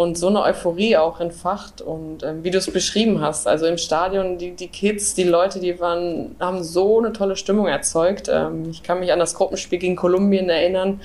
[0.00, 3.76] und so eine Euphorie auch entfacht und ähm, wie du es beschrieben hast, also im
[3.76, 8.26] Stadion, die, die Kids, die Leute, die waren, haben so eine tolle Stimmung erzeugt.
[8.32, 11.02] Ähm, ich kann mich an das Gruppenspiel gegen Kolumbien erinnern,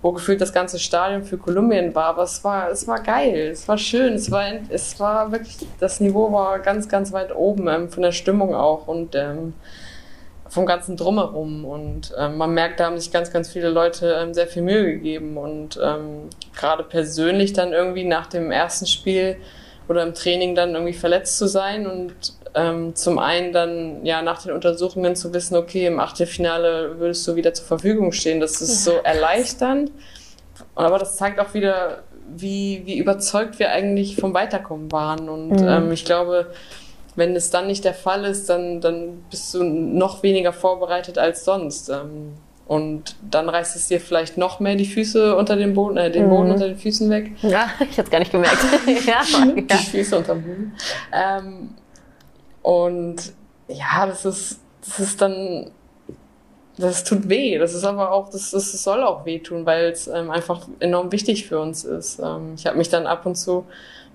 [0.00, 3.68] wo gefühlt das ganze Stadion für Kolumbien war, aber es war, es war geil, es
[3.68, 7.90] war schön, es war, es war wirklich, das Niveau war ganz, ganz weit oben, ähm,
[7.90, 9.52] von der Stimmung auch und ähm,
[10.50, 11.64] vom ganzen Drumherum.
[11.64, 14.84] Und ähm, man merkt, da haben sich ganz, ganz viele Leute ähm, sehr viel Mühe
[14.84, 15.38] gegeben.
[15.38, 19.36] Und ähm, gerade persönlich dann irgendwie nach dem ersten Spiel
[19.88, 22.14] oder im Training dann irgendwie verletzt zu sein und
[22.54, 27.36] ähm, zum einen dann ja nach den Untersuchungen zu wissen, okay, im Achtelfinale würdest du
[27.36, 28.40] wieder zur Verfügung stehen.
[28.40, 29.90] Das ist so erleichternd.
[30.74, 35.28] Aber das zeigt auch wieder, wie, wie überzeugt wir eigentlich vom Weiterkommen waren.
[35.28, 35.68] Und mhm.
[35.68, 36.46] ähm, ich glaube,
[37.16, 41.44] wenn es dann nicht der Fall ist, dann, dann bist du noch weniger vorbereitet als
[41.44, 41.88] sonst.
[41.88, 42.34] Ähm,
[42.70, 46.28] und dann reißt es dir vielleicht noch mehr die Füße unter den Boden, äh, den
[46.28, 46.52] Boden mhm.
[46.52, 47.32] unter den Füßen weg.
[47.42, 48.58] Ja, ich hätte es gar nicht gemerkt.
[49.06, 49.76] ja, die ja.
[49.76, 50.76] Füße unter dem Boden.
[51.12, 51.70] Ähm,
[52.62, 53.16] und
[53.66, 55.72] ja, das ist, das ist dann,
[56.78, 57.58] das tut weh.
[57.58, 61.48] Das ist aber auch, das, das soll auch wehtun, weil es ähm, einfach enorm wichtig
[61.48, 62.20] für uns ist.
[62.22, 63.66] Ähm, ich habe mich dann ab und zu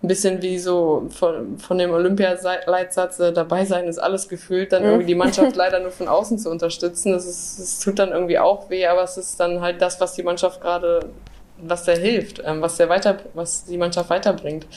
[0.03, 4.83] ein bisschen wie so von, von dem Olympialeitsatz äh, dabei sein ist alles gefühlt, dann
[4.83, 7.13] irgendwie die Mannschaft leider nur von außen zu unterstützen.
[7.13, 10.13] Das, ist, das tut dann irgendwie auch weh, aber es ist dann halt das, was
[10.13, 11.09] die Mannschaft gerade,
[11.57, 14.67] was der hilft, ähm, was der weiter, was die Mannschaft weiterbringt.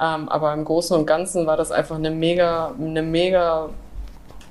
[0.00, 3.70] Ähm, aber im Großen und Ganzen war das einfach eine mega, eine mega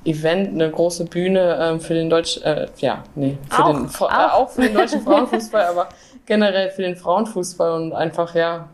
[0.04, 4.10] Event, eine große Bühne ähm, für den deutschen, äh, ja, nee, für auch, den, auch.
[4.10, 5.88] Äh, auch für den deutschen Frauenfußball, aber
[6.26, 8.68] generell für den Frauenfußball und einfach, ja,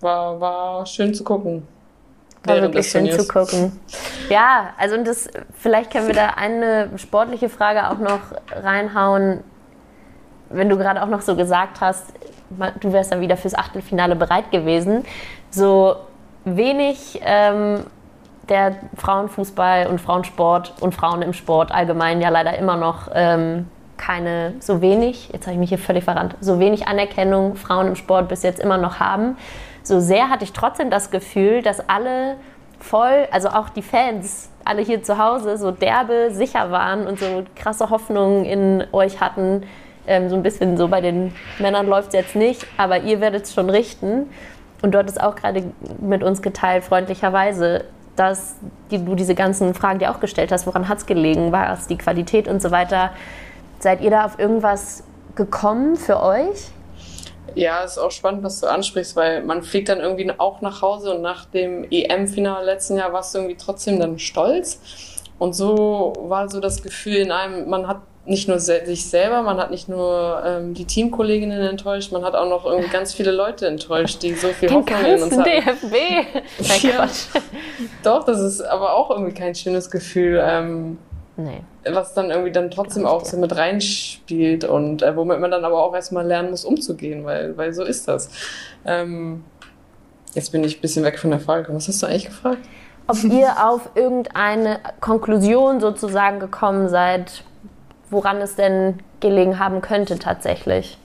[0.00, 1.66] war, war schön zu gucken.
[2.44, 3.78] War wirklich schön zu gucken.
[4.28, 5.28] Ja, also das,
[5.58, 9.42] vielleicht können wir da eine sportliche Frage auch noch reinhauen.
[10.48, 12.04] Wenn du gerade auch noch so gesagt hast,
[12.80, 15.04] du wärst dann wieder fürs Achtelfinale bereit gewesen.
[15.50, 15.96] So
[16.44, 17.80] wenig ähm,
[18.48, 24.54] der Frauenfußball und Frauensport und Frauen im Sport allgemein ja leider immer noch ähm, keine,
[24.60, 28.28] so wenig, jetzt habe ich mich hier völlig verrannt, so wenig Anerkennung Frauen im Sport
[28.28, 29.36] bis jetzt immer noch haben.
[29.86, 32.38] So sehr hatte ich trotzdem das Gefühl, dass alle
[32.80, 37.44] voll, also auch die Fans, alle hier zu Hause so derbe sicher waren und so
[37.54, 39.62] krasse Hoffnungen in euch hatten.
[40.08, 43.44] Ähm, so ein bisschen so bei den Männern läuft es jetzt nicht, aber ihr werdet
[43.44, 44.28] es schon richten.
[44.82, 45.62] Und dort ist auch gerade
[46.00, 47.84] mit uns geteilt, freundlicherweise,
[48.16, 48.56] dass
[48.90, 51.86] die, du diese ganzen Fragen dir auch gestellt hast, woran hat es gelegen, war es
[51.86, 53.10] die Qualität und so weiter.
[53.78, 55.04] Seid ihr da auf irgendwas
[55.36, 56.72] gekommen für euch?
[57.56, 61.14] Ja, ist auch spannend, was du ansprichst, weil man fliegt dann irgendwie auch nach Hause
[61.14, 64.80] und nach dem EM-Finale letzten Jahr warst du irgendwie trotzdem dann stolz.
[65.38, 69.56] Und so war so das Gefühl in einem, man hat nicht nur sich selber, man
[69.58, 73.66] hat nicht nur ähm, die Teamkolleginnen enttäuscht, man hat auch noch irgendwie ganz viele Leute
[73.68, 75.44] enttäuscht, die so viel Den Hoffnung in uns hatten.
[75.44, 76.82] DFB.
[76.84, 77.08] ja.
[78.02, 80.42] Doch, das ist aber auch irgendwie kein schönes Gefühl.
[80.44, 80.98] Ähm,
[81.36, 81.62] nee.
[81.84, 85.82] Was dann irgendwie dann trotzdem auch so mit reinspielt und äh, womit man dann aber
[85.82, 88.30] auch erstmal lernen muss, umzugehen, weil, weil so ist das.
[88.84, 89.44] Ähm,
[90.34, 91.72] jetzt bin ich ein bisschen weg von der Frage.
[91.74, 92.60] Was hast du eigentlich gefragt?
[93.08, 97.44] Ob ihr auf irgendeine Konklusion sozusagen gekommen seid,
[98.10, 100.98] woran es denn gelegen haben könnte tatsächlich.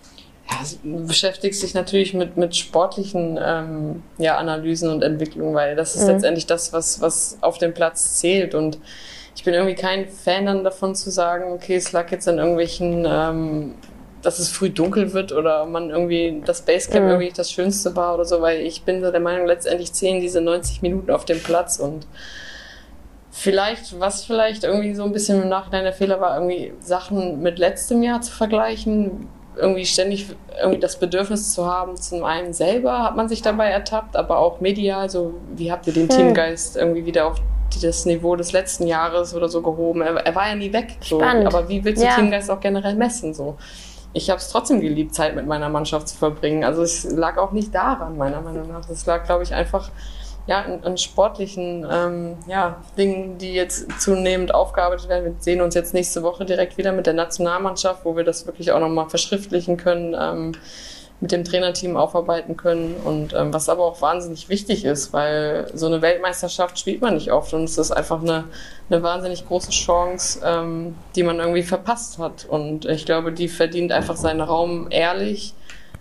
[0.50, 5.96] Ja, du beschäftigst dich natürlich mit, mit sportlichen ähm, ja, Analysen und Entwicklungen, weil das
[5.96, 6.10] ist mhm.
[6.10, 8.56] letztendlich das, was, was auf dem Platz zählt.
[8.56, 8.80] Und
[9.36, 13.06] ich bin irgendwie kein Fan dann davon zu sagen, okay, es lag jetzt an irgendwelchen,
[13.08, 13.76] ähm,
[14.22, 17.12] dass es früh dunkel wird oder man irgendwie das Basecamp mhm.
[17.12, 20.42] irgendwie das Schönste war oder so, weil ich bin so der Meinung, letztendlich zählen diese
[20.42, 22.06] 90 Minuten auf dem Platz und
[23.34, 27.60] Vielleicht, was vielleicht irgendwie so ein bisschen im Nachhinein der Fehler war, irgendwie Sachen mit
[27.60, 30.28] letztem Jahr zu vergleichen, irgendwie ständig
[30.62, 34.60] irgendwie das Bedürfnis zu haben, zum einen selber hat man sich dabei ertappt, aber auch
[34.60, 36.18] medial, so wie habt ihr den hm.
[36.18, 37.38] Teamgeist irgendwie wieder auf
[37.80, 40.02] das Niveau des letzten Jahres oder so gehoben?
[40.02, 41.22] Er, er war ja nie weg, so.
[41.22, 42.16] aber wie willst du ja.
[42.16, 43.34] Teamgeist auch generell messen?
[43.34, 43.58] So?
[44.14, 46.64] Ich habe es trotzdem geliebt, Zeit mit meiner Mannschaft zu verbringen.
[46.64, 48.90] Also es lag auch nicht daran, meiner Meinung nach.
[48.90, 49.90] Es lag, glaube ich, einfach
[50.48, 55.26] ja, an, an sportlichen ähm, ja, Dingen, die jetzt zunehmend aufgearbeitet werden.
[55.26, 58.72] Wir sehen uns jetzt nächste Woche direkt wieder mit der Nationalmannschaft, wo wir das wirklich
[58.72, 60.54] auch nochmal verschriftlichen können, ähm,
[61.22, 62.96] mit dem Trainerteam aufarbeiten können.
[63.04, 67.32] Und ähm, was aber auch wahnsinnig wichtig ist, weil so eine Weltmeisterschaft spielt man nicht
[67.32, 67.54] oft.
[67.54, 68.46] Und es ist einfach eine,
[68.90, 72.46] eine wahnsinnig große Chance, ähm, die man irgendwie verpasst hat.
[72.50, 75.54] Und ich glaube, die verdient einfach seinen Raum ehrlich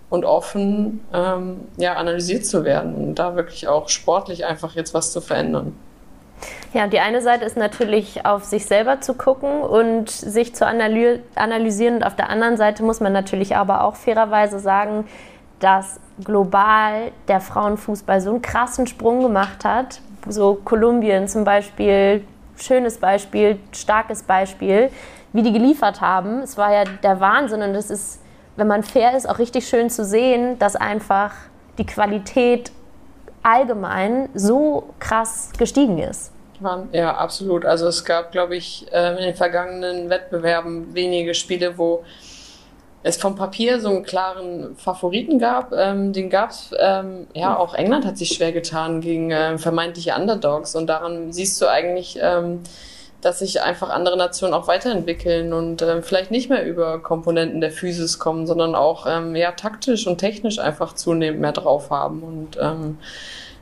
[0.09, 5.13] und offen ähm, ja, analysiert zu werden und da wirklich auch sportlich einfach jetzt was
[5.13, 5.73] zu verändern.
[6.73, 11.95] Ja, die eine Seite ist natürlich auf sich selber zu gucken und sich zu analysieren
[11.95, 15.05] und auf der anderen Seite muss man natürlich aber auch fairerweise sagen,
[15.59, 20.01] dass global der Frauenfußball so einen krassen Sprung gemacht hat.
[20.27, 22.23] So Kolumbien zum Beispiel,
[22.57, 24.89] schönes Beispiel, starkes Beispiel,
[25.33, 26.39] wie die geliefert haben.
[26.39, 28.21] Es war ja der Wahnsinn und es ist
[28.55, 31.33] wenn man fair ist, auch richtig schön zu sehen, dass einfach
[31.77, 32.71] die Qualität
[33.43, 36.30] allgemein so krass gestiegen ist.
[36.91, 37.65] Ja, absolut.
[37.65, 42.03] Also es gab, glaube ich, ähm, in den vergangenen Wettbewerben wenige Spiele, wo
[43.03, 45.73] es vom Papier so einen klaren Favoriten gab.
[45.73, 50.13] Ähm, den gab es, ähm, ja, auch England hat sich schwer getan gegen äh, vermeintliche
[50.15, 50.75] Underdogs.
[50.75, 52.61] Und daran siehst du eigentlich, ähm,
[53.21, 58.17] dass sich einfach andere Nationen auch weiterentwickeln und vielleicht nicht mehr über Komponenten der Physis
[58.17, 62.97] kommen, sondern auch ähm, ja taktisch und technisch einfach zunehmend mehr drauf haben und ähm,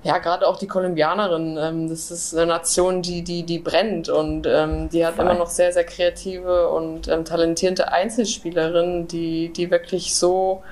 [0.04, 4.48] ja, gerade auch die Kolumbianerin, ähm, das ist eine Nation, die, die, die brennt und
[4.48, 5.26] ähm, die hat Voll.
[5.26, 10.64] immer noch sehr, sehr kreative und ähm, talentierte Einzelspielerinnen, die, die wirklich so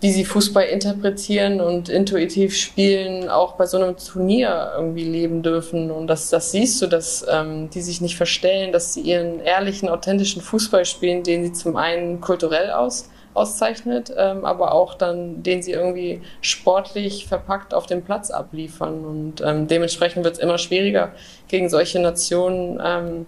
[0.00, 5.90] wie sie Fußball interpretieren und intuitiv spielen, auch bei so einem Turnier irgendwie leben dürfen.
[5.90, 9.90] Und das, das siehst du, dass ähm, die sich nicht verstellen, dass sie ihren ehrlichen,
[9.90, 13.10] authentischen Fußball spielen, den sie zum einen kulturell aus,
[13.40, 19.04] auszeichnet, ähm, aber auch dann, den sie irgendwie sportlich verpackt auf dem Platz abliefern.
[19.04, 21.12] Und ähm, dementsprechend wird es immer schwieriger,
[21.48, 23.26] gegen solche Nationen ähm,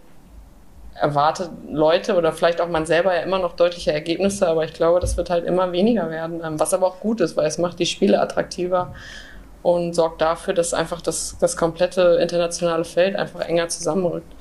[0.94, 5.00] erwartet Leute oder vielleicht auch man selber ja immer noch deutliche Ergebnisse, aber ich glaube,
[5.00, 7.78] das wird halt immer weniger werden, ähm, was aber auch gut ist, weil es macht
[7.78, 8.94] die Spiele attraktiver
[9.62, 14.32] und sorgt dafür, dass einfach das, das komplette internationale Feld einfach enger zusammenrückt.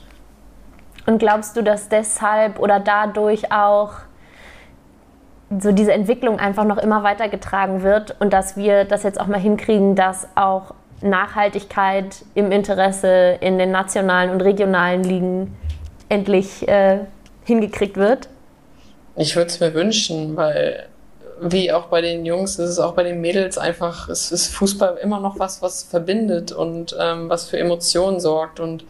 [1.05, 3.91] Und glaubst du, dass deshalb oder dadurch auch
[5.59, 9.39] so diese Entwicklung einfach noch immer weitergetragen wird und dass wir das jetzt auch mal
[9.39, 15.57] hinkriegen, dass auch Nachhaltigkeit im Interesse in den nationalen und regionalen Ligen
[16.09, 16.99] endlich äh,
[17.43, 18.29] hingekriegt wird?
[19.15, 20.87] Ich würde es mir wünschen, weil
[21.41, 24.97] wie auch bei den Jungs ist es auch bei den Mädels einfach, es ist Fußball
[25.01, 28.59] immer noch was, was verbindet und ähm, was für Emotionen sorgt.
[28.59, 28.85] Und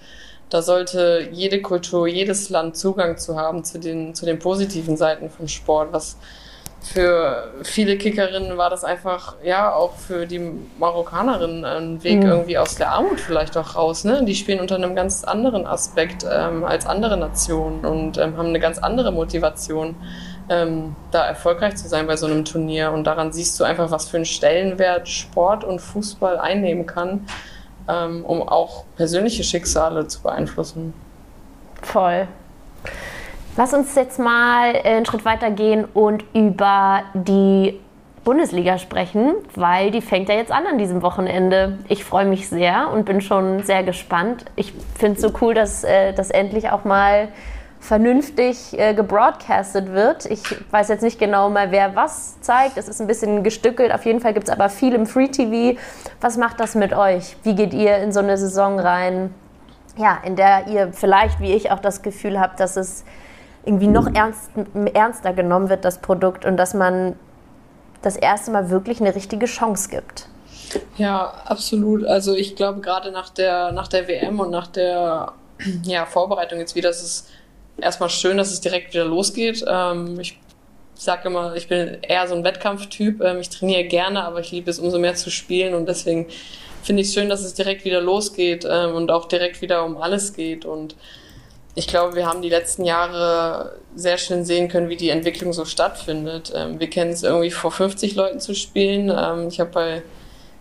[0.50, 5.30] da sollte jede Kultur, jedes Land Zugang zu haben zu den, zu den positiven Seiten
[5.30, 6.18] vom Sport, was
[6.84, 10.42] für viele Kickerinnen war das einfach, ja, auch für die
[10.80, 12.30] Marokkanerinnen ein Weg mhm.
[12.30, 14.04] irgendwie aus der Armut vielleicht auch raus.
[14.04, 14.26] Ne?
[14.26, 18.60] Die spielen unter einem ganz anderen Aspekt ähm, als andere Nationen und ähm, haben eine
[18.60, 19.96] ganz andere Motivation,
[20.50, 22.92] ähm, da erfolgreich zu sein bei so einem Turnier.
[22.92, 27.28] Und daran siehst du einfach, was für einen Stellenwert Sport und Fußball einnehmen kann,
[27.88, 30.96] ähm, um auch persönliche Schicksale zu beeinflussen.
[31.84, 32.28] Voll.
[33.58, 37.78] Lass uns jetzt mal einen Schritt weiter gehen und über die
[38.24, 41.80] Bundesliga sprechen, weil die fängt ja jetzt an an diesem Wochenende.
[41.90, 44.46] Ich freue mich sehr und bin schon sehr gespannt.
[44.56, 47.28] Ich finde es so cool, dass äh, das endlich auch mal
[47.82, 50.28] vernünftig äh, gebroadcastet wird.
[50.28, 52.78] Ich weiß jetzt nicht genau mal, wer was zeigt.
[52.78, 53.92] Es ist ein bisschen gestückelt.
[53.92, 55.78] Auf jeden Fall gibt es aber viel im Free TV.
[56.22, 57.36] Was macht das mit euch?
[57.44, 59.34] Wie geht ihr in so eine Saison rein?
[59.98, 63.04] Ja, in der ihr vielleicht, wie ich, auch das Gefühl habt, dass es
[63.66, 64.50] irgendwie noch ernst,
[64.94, 67.16] ernster genommen wird, das Produkt, und dass man
[68.02, 70.28] das erste Mal wirklich eine richtige Chance gibt.
[70.98, 72.06] Ja, absolut.
[72.06, 75.34] Also ich glaube, gerade nach der, nach der WM und nach der
[75.84, 77.28] ja, Vorbereitung jetzt wieder, ist es
[77.80, 79.64] erstmal schön, dass es direkt wieder losgeht.
[79.68, 80.40] Ähm, ich
[80.96, 83.22] sage immer, ich bin eher so ein Wettkampftyp.
[83.22, 86.28] Ähm, ich trainiere gerne, aber ich liebe es umso mehr zu spielen und deswegen
[86.84, 89.98] finde ich es schön, dass es direkt wieder losgeht ähm, und auch direkt wieder um
[89.98, 90.96] alles geht und
[91.76, 95.66] ich glaube, wir haben die letzten Jahre sehr schön sehen können, wie die Entwicklung so
[95.66, 96.52] stattfindet.
[96.56, 99.10] Ähm, wir kennen es irgendwie vor 50 Leuten zu spielen.
[99.10, 100.04] Ähm, ich habe bei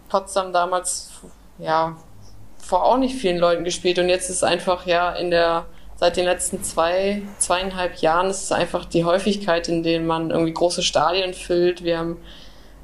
[0.08, 1.10] Potsdam damals
[1.58, 1.96] ja
[2.58, 6.24] vor auch nicht vielen Leuten gespielt und jetzt ist einfach ja in der seit den
[6.24, 11.34] letzten zwei zweieinhalb Jahren ist es einfach die Häufigkeit, in denen man irgendwie große Stadien
[11.34, 11.84] füllt.
[11.84, 12.16] Wir haben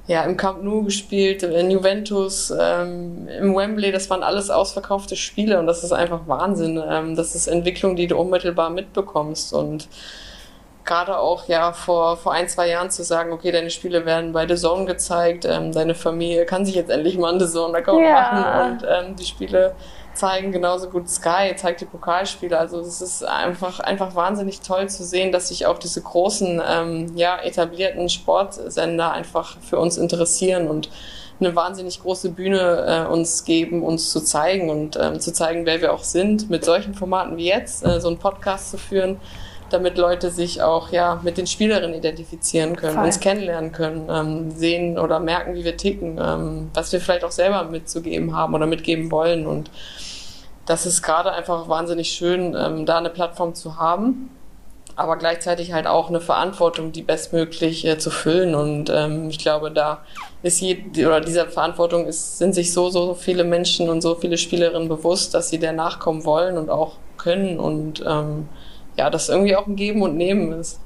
[0.09, 5.59] ja, im Camp Nou gespielt, in Juventus, ähm, im Wembley, das waren alles ausverkaufte Spiele
[5.59, 6.81] und das ist einfach Wahnsinn.
[6.89, 9.89] Ähm, das ist Entwicklung, die du unmittelbar mitbekommst und
[10.85, 14.47] gerade auch ja vor, vor ein, zwei Jahren zu sagen, okay, deine Spiele werden bei
[14.47, 18.13] The Zone gezeigt, ähm, deine Familie kann sich jetzt endlich mal an The Zone-Account ja.
[18.13, 19.75] machen und ähm, die Spiele
[20.17, 22.59] zeigen genauso gut Sky, zeigt die Pokalspiele.
[22.59, 27.13] Also es ist einfach, einfach wahnsinnig toll zu sehen, dass sich auch diese großen, ähm,
[27.17, 30.91] ja, etablierten Sportsender einfach für uns interessieren und
[31.39, 35.81] eine wahnsinnig große Bühne äh, uns geben, uns zu zeigen und ähm, zu zeigen, wer
[35.81, 39.21] wir auch sind, mit solchen Formaten wie jetzt, äh, so einen Podcast zu führen,
[39.71, 43.05] damit Leute sich auch ja mit den Spielerinnen identifizieren können, Voll.
[43.05, 47.33] uns kennenlernen können, ähm, sehen oder merken, wie wir ticken, ähm, was wir vielleicht auch
[47.33, 49.71] selber mitzugeben haben oder mitgeben wollen und
[50.67, 54.31] das ist gerade einfach wahnsinnig schön, ähm, da eine Plattform zu haben,
[54.97, 58.55] aber gleichzeitig halt auch eine Verantwortung, die bestmöglich äh, zu füllen.
[58.55, 60.01] Und ähm, ich glaube, da
[60.43, 64.37] ist je, oder dieser Verantwortung ist, sind sich so, so viele Menschen und so viele
[64.37, 68.49] Spielerinnen bewusst, dass sie der nachkommen wollen und auch können und ähm,
[68.97, 70.81] ja, das irgendwie auch ein Geben und Nehmen ist.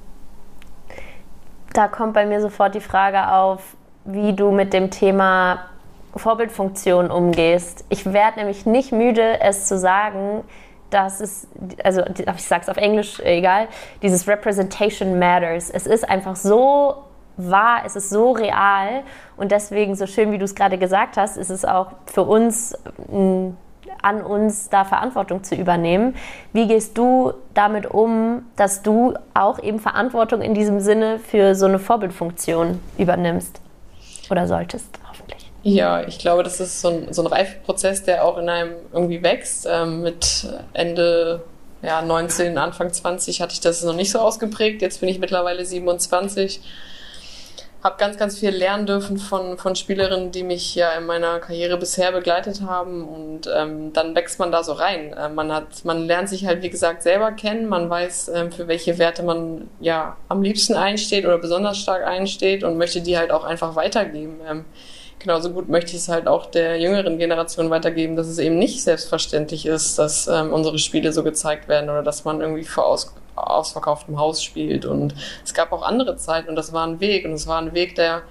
[1.73, 5.70] Da kommt bei mir sofort die Frage auf, wie du mit dem Thema
[6.17, 7.85] Vorbildfunktion umgehst.
[7.89, 10.43] Ich werde nämlich nicht müde, es zu sagen,
[10.91, 11.47] dass es,
[11.85, 13.69] also ich sage es auf Englisch, egal,
[14.03, 15.71] dieses Representation Matters.
[15.71, 16.97] Es ist einfach so
[17.37, 19.03] wahr, es ist so real
[19.37, 22.77] und deswegen, so schön wie du es gerade gesagt hast, ist es auch für uns
[24.03, 26.17] an uns, da Verantwortung zu übernehmen.
[26.53, 31.67] Wie gehst du damit um, dass du auch eben Verantwortung in diesem Sinne für so
[31.67, 33.61] eine Vorbildfunktion übernimmst
[34.31, 34.99] oder solltest?
[35.63, 39.23] Ja, ich glaube, das ist so ein, so ein Reifeprozess, der auch in einem irgendwie
[39.23, 39.67] wächst.
[39.71, 41.43] Ähm, mit Ende
[41.83, 44.81] ja, 19, Anfang 20 hatte ich das noch nicht so ausgeprägt.
[44.81, 46.61] Jetzt bin ich mittlerweile 27.
[47.83, 51.79] Habe ganz, ganz viel lernen dürfen von, von Spielerinnen, die mich ja in meiner Karriere
[51.79, 53.07] bisher begleitet haben.
[53.07, 55.13] Und ähm, dann wächst man da so rein.
[55.13, 57.69] Äh, man, hat, man lernt sich halt, wie gesagt, selber kennen.
[57.69, 62.65] Man weiß, ähm, für welche Werte man ja am liebsten einsteht oder besonders stark einsteht
[62.65, 64.41] und möchte die halt auch einfach weitergeben.
[64.47, 64.65] Ähm,
[65.21, 68.83] genauso gut möchte ich es halt auch der jüngeren Generation weitergeben, dass es eben nicht
[68.83, 73.15] selbstverständlich ist, dass ähm, unsere Spiele so gezeigt werden oder dass man irgendwie vor aus,
[73.37, 74.85] ausverkauftem Haus spielt.
[74.85, 75.15] Und
[75.45, 77.95] es gab auch andere Zeiten und das war ein Weg und es war ein Weg,
[77.95, 78.23] der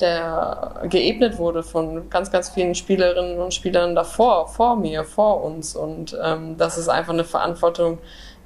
[0.00, 5.76] der geebnet wurde von ganz, ganz vielen Spielerinnen und Spielern davor, vor mir, vor uns.
[5.76, 7.98] Und ähm, das ist einfach eine Verantwortung,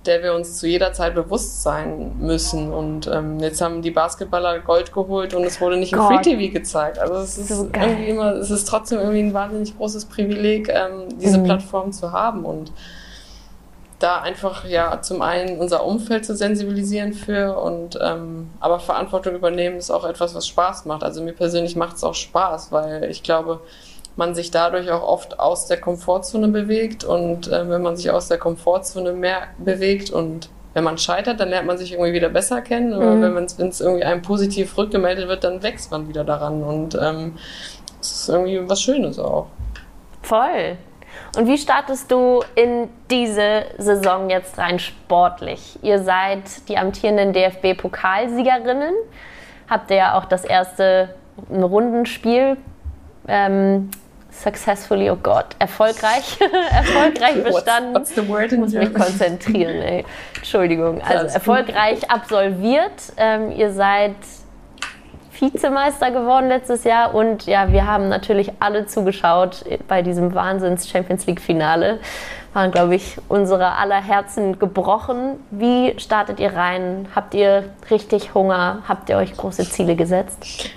[0.06, 2.72] der wir uns zu jeder Zeit bewusst sein müssen.
[2.72, 6.52] Und ähm, jetzt haben die Basketballer Gold geholt und es wurde nicht im Free TV
[6.52, 6.98] gezeigt.
[6.98, 11.18] Also es ist so irgendwie immer, es ist trotzdem irgendwie ein wahnsinnig großes Privileg, ähm,
[11.20, 11.44] diese mhm.
[11.44, 12.72] Plattform zu haben und
[13.98, 19.76] da einfach ja zum einen unser Umfeld zu sensibilisieren für und ähm, aber Verantwortung übernehmen
[19.76, 21.02] ist auch etwas, was Spaß macht.
[21.02, 23.60] Also mir persönlich macht es auch Spaß, weil ich glaube,
[24.18, 28.26] man sich dadurch auch oft aus der Komfortzone bewegt und äh, wenn man sich aus
[28.26, 32.60] der Komfortzone mehr bewegt und wenn man scheitert, dann lernt man sich irgendwie wieder besser
[32.60, 32.90] kennen.
[32.90, 33.18] Mhm.
[33.18, 36.62] Oder wenn es irgendwie einem positiv rückgemeldet wird, dann wächst man wieder daran.
[36.62, 37.38] Und ähm,
[38.00, 39.46] es ist irgendwie was Schönes auch.
[40.22, 40.76] Voll.
[41.36, 45.78] Und wie startest du in diese Saison jetzt rein sportlich?
[45.82, 48.94] Ihr seid die amtierenden DFB-Pokalsiegerinnen,
[49.68, 51.14] habt ihr ja auch das erste
[51.50, 52.56] Rundenspiel
[53.28, 53.90] ähm,
[54.42, 56.38] successfully, oh Gott, erfolgreich,
[56.70, 57.94] erfolgreich bestanden.
[57.94, 60.04] What's, what's the word in ich muss mich konzentrieren, ey.
[60.36, 61.00] Entschuldigung.
[61.02, 62.92] Also erfolgreich absolviert.
[63.16, 64.14] Ähm, ihr seid
[65.40, 71.26] Vizemeister geworden letztes Jahr und ja, wir haben natürlich alle zugeschaut bei diesem Wahnsinns Champions
[71.26, 72.00] League Finale.
[72.54, 75.36] Waren, glaube ich, unsere aller Herzen gebrochen.
[75.50, 77.06] Wie startet ihr rein?
[77.14, 78.82] Habt ihr richtig Hunger?
[78.88, 80.70] Habt ihr euch große Ziele gesetzt?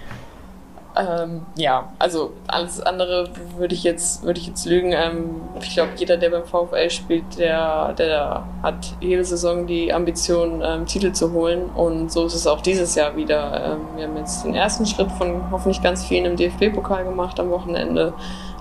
[0.94, 4.92] Ähm, ja, also alles andere würde ich jetzt würde ich jetzt lügen.
[4.92, 10.62] Ähm, ich glaube, jeder, der beim VfL spielt, der, der hat jede Saison die Ambition,
[10.64, 11.70] ähm, Titel zu holen.
[11.70, 13.74] Und so ist es auch dieses Jahr wieder.
[13.74, 17.50] Ähm, wir haben jetzt den ersten Schritt von hoffentlich ganz vielen im DFB-Pokal gemacht am
[17.52, 18.14] Wochenende.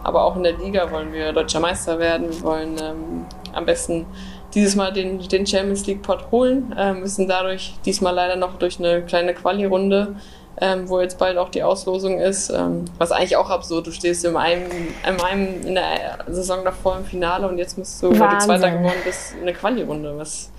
[0.05, 2.31] Aber auch in der Liga wollen wir deutscher Meister werden.
[2.31, 4.07] Wir wollen ähm, am besten
[4.55, 6.75] dieses Mal den, den Champions League Pot holen.
[6.79, 10.15] Ähm, müssen dadurch diesmal leider noch durch eine kleine Quali-Runde
[10.61, 12.51] ähm, wo jetzt bald auch die Auslosung ist.
[12.51, 13.87] Ähm, was eigentlich auch absurd.
[13.87, 14.71] Du stehst in einem,
[15.07, 18.21] in einem in der Saison davor im Finale und jetzt musst du, Wahnsinn.
[18.21, 20.51] weil du Zweiter geworden bist, eine Quali-Runde, was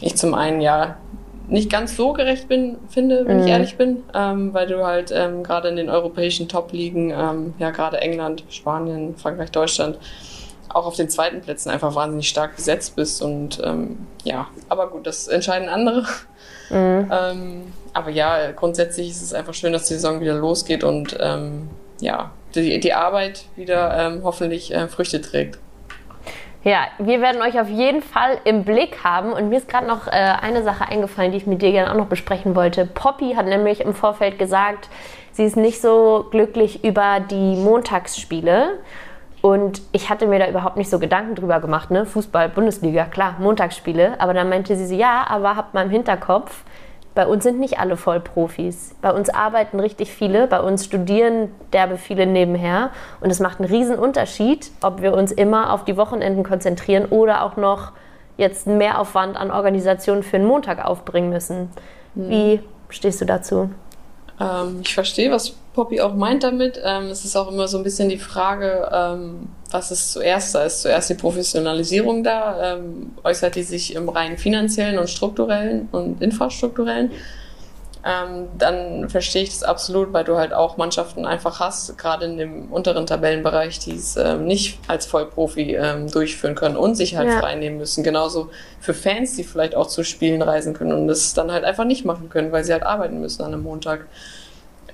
[0.00, 0.96] ich zum einen ja
[1.48, 3.44] nicht ganz so gerecht bin, finde, wenn mhm.
[3.44, 7.70] ich ehrlich bin, ähm, weil du halt ähm, gerade in den europäischen Top-Ligen, ähm, ja
[7.70, 9.98] gerade England, Spanien, Frankreich, Deutschland,
[10.70, 15.06] auch auf den zweiten Plätzen einfach wahnsinnig stark besetzt bist und ähm, ja, aber gut,
[15.06, 16.04] das entscheiden andere.
[16.70, 17.10] Mhm.
[17.12, 21.68] Ähm, aber ja, grundsätzlich ist es einfach schön, dass die Saison wieder losgeht und ähm,
[22.00, 25.58] ja, die, die Arbeit wieder ähm, hoffentlich äh, Früchte trägt.
[26.64, 29.34] Ja, wir werden euch auf jeden Fall im Blick haben.
[29.34, 31.96] Und mir ist gerade noch äh, eine Sache eingefallen, die ich mit dir gerne auch
[31.96, 32.86] noch besprechen wollte.
[32.86, 34.88] Poppy hat nämlich im Vorfeld gesagt,
[35.32, 38.78] sie ist nicht so glücklich über die Montagsspiele.
[39.44, 42.06] Und ich hatte mir da überhaupt nicht so Gedanken drüber gemacht, ne?
[42.06, 44.18] Fußball, Bundesliga, klar, Montagsspiele.
[44.18, 46.64] Aber dann meinte sie so, ja, aber habt mal im Hinterkopf,
[47.14, 48.94] bei uns sind nicht alle Vollprofis.
[49.02, 52.88] Bei uns arbeiten richtig viele, bei uns studieren derbe viele nebenher.
[53.20, 57.42] Und es macht einen riesen Unterschied, ob wir uns immer auf die Wochenenden konzentrieren oder
[57.42, 57.92] auch noch
[58.38, 61.68] jetzt einen Mehraufwand an Organisationen für einen Montag aufbringen müssen.
[62.14, 63.68] Wie stehst du dazu?
[64.40, 66.80] Ähm, ich verstehe, was Poppy auch meint damit.
[66.82, 70.64] Ähm, es ist auch immer so ein bisschen die Frage, ähm, was ist zuerst da?
[70.64, 72.76] Ist zuerst die Professionalisierung da?
[72.76, 77.10] Ähm, äußert die sich im rein finanziellen und strukturellen und infrastrukturellen?
[78.06, 82.36] Ähm, dann verstehe ich das absolut, weil du halt auch Mannschaften einfach hast, gerade in
[82.36, 87.30] dem unteren Tabellenbereich, die es ähm, nicht als Vollprofi ähm, durchführen können und sich halt
[87.30, 87.40] ja.
[87.40, 88.04] frei nehmen müssen.
[88.04, 91.84] Genauso für Fans, die vielleicht auch zu Spielen reisen können und das dann halt einfach
[91.84, 94.06] nicht machen können, weil sie halt arbeiten müssen an einem Montag.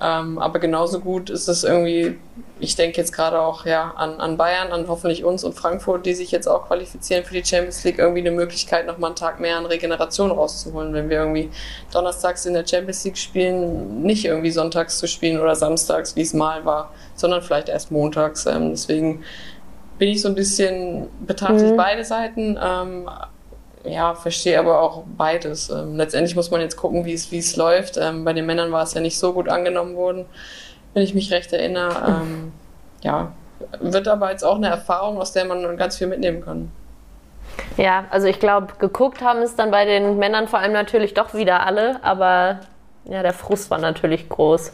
[0.03, 2.17] Ähm, aber genauso gut ist es irgendwie,
[2.59, 6.15] ich denke jetzt gerade auch ja an, an Bayern, an hoffentlich uns und Frankfurt, die
[6.15, 9.57] sich jetzt auch qualifizieren für die Champions League, irgendwie eine Möglichkeit, nochmal einen Tag mehr
[9.57, 11.51] an Regeneration rauszuholen, wenn wir irgendwie
[11.93, 16.33] donnerstags in der Champions League spielen, nicht irgendwie sonntags zu spielen oder samstags, wie es
[16.33, 18.47] mal war, sondern vielleicht erst montags.
[18.47, 19.23] Ähm, deswegen
[19.99, 21.77] bin ich so ein bisschen, betrachte mhm.
[21.77, 22.57] beide Seiten.
[22.59, 23.07] Ähm,
[23.83, 25.69] ja, verstehe aber auch beides.
[25.69, 27.97] Ähm, letztendlich muss man jetzt gucken, wie es, wie es läuft.
[27.97, 30.25] Ähm, bei den Männern war es ja nicht so gut angenommen worden,
[30.93, 32.21] wenn ich mich recht erinnere.
[32.21, 32.51] Ähm,
[33.01, 33.31] ja,
[33.79, 36.71] wird aber jetzt auch eine Erfahrung, aus der man ganz viel mitnehmen kann.
[37.77, 41.33] Ja, also ich glaube, geguckt haben es dann bei den Männern vor allem natürlich doch
[41.33, 42.59] wieder alle, aber
[43.05, 44.71] ja, der Frust war natürlich groß.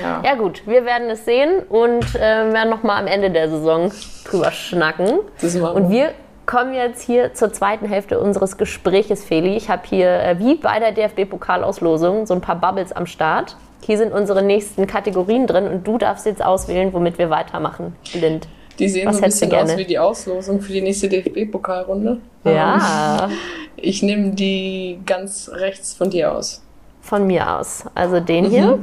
[0.00, 0.22] Ja.
[0.24, 3.92] ja gut, wir werden es sehen und äh, werden nochmal am Ende der Saison
[4.24, 5.18] drüber schnacken.
[5.40, 6.12] Und wir
[6.46, 9.56] kommen jetzt hier zur zweiten Hälfte unseres Gespräches, Feli.
[9.56, 13.56] Ich habe hier, äh, wie bei der DFB-Pokalauslosung, so ein paar Bubbles am Start.
[13.84, 17.96] Hier sind unsere nächsten Kategorien drin und du darfst jetzt auswählen, womit wir weitermachen.
[18.12, 18.46] Blind.
[18.78, 22.18] Die sehen Was so ein bisschen aus wie die Auslosung für die nächste DFB-Pokalrunde.
[22.44, 23.26] Ja.
[23.28, 23.36] Ähm,
[23.76, 26.62] ich nehme die ganz rechts von dir aus.
[27.02, 27.84] Von mir aus.
[27.94, 28.50] Also den mhm.
[28.50, 28.78] hier.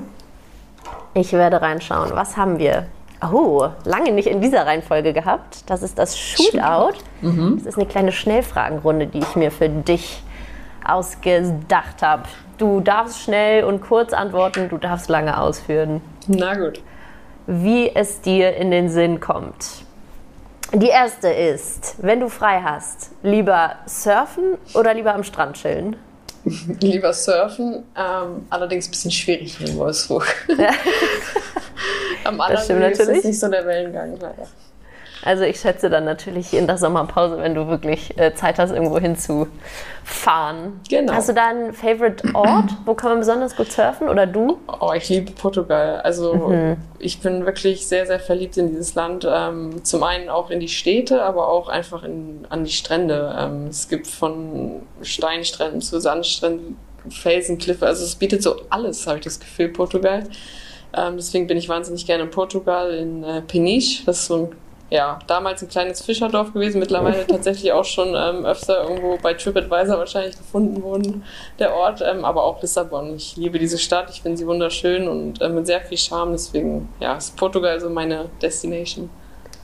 [1.13, 2.11] Ich werde reinschauen.
[2.13, 2.85] Was haben wir?
[3.21, 5.69] Oh, lange nicht in dieser Reihenfolge gehabt.
[5.69, 6.97] Das ist das Shootout.
[7.21, 7.57] Mhm.
[7.57, 10.23] Das ist eine kleine Schnellfragenrunde, die ich mir für dich
[10.85, 12.23] ausgedacht habe.
[12.57, 16.01] Du darfst schnell und kurz antworten, du darfst lange ausführen.
[16.27, 16.81] Na gut.
[17.47, 19.83] Wie es dir in den Sinn kommt.
[20.73, 25.95] Die erste ist, wenn du frei hast, lieber surfen oder lieber am Strand chillen?
[26.81, 30.27] lieber surfen, ähm, allerdings ein bisschen schwierig hier in Wolfsburg.
[30.57, 30.69] Ja.
[32.23, 34.47] Am allerliebsten ist nicht so der Wellengang leider.
[35.21, 38.99] Also ich schätze dann natürlich in der Sommerpause, wenn du wirklich äh, Zeit hast, irgendwo
[38.99, 40.79] hinzufahren.
[40.89, 41.13] Genau.
[41.13, 42.71] Hast du da einen Favorite Ort?
[42.85, 44.59] Wo kann man besonders gut surfen oder du?
[44.79, 45.99] Oh, ich liebe Portugal.
[46.01, 46.77] Also mhm.
[46.99, 49.27] ich bin wirklich sehr, sehr verliebt in dieses Land.
[49.29, 53.35] Ähm, zum einen auch in die Städte, aber auch einfach in, an die Strände.
[53.37, 56.77] Ähm, es gibt von Steinstränden zu Sandstränden,
[57.09, 57.85] Felsenkliffe.
[57.85, 60.23] Also es bietet so alles, habe ich das Gefühl, Portugal.
[60.93, 64.05] Ähm, deswegen bin ich wahnsinnig gerne in Portugal, in äh, Peniche.
[64.05, 64.55] Das ist so ein
[64.91, 69.99] ja, damals ein kleines Fischerdorf gewesen, mittlerweile tatsächlich auch schon ähm, öfter irgendwo bei TripAdvisor
[69.99, 71.23] wahrscheinlich gefunden worden,
[71.59, 73.15] der Ort, ähm, aber auch Lissabon.
[73.15, 76.89] Ich liebe diese Stadt, ich finde sie wunderschön und äh, mit sehr viel Charme, deswegen
[76.99, 79.09] ja, ist Portugal so meine Destination.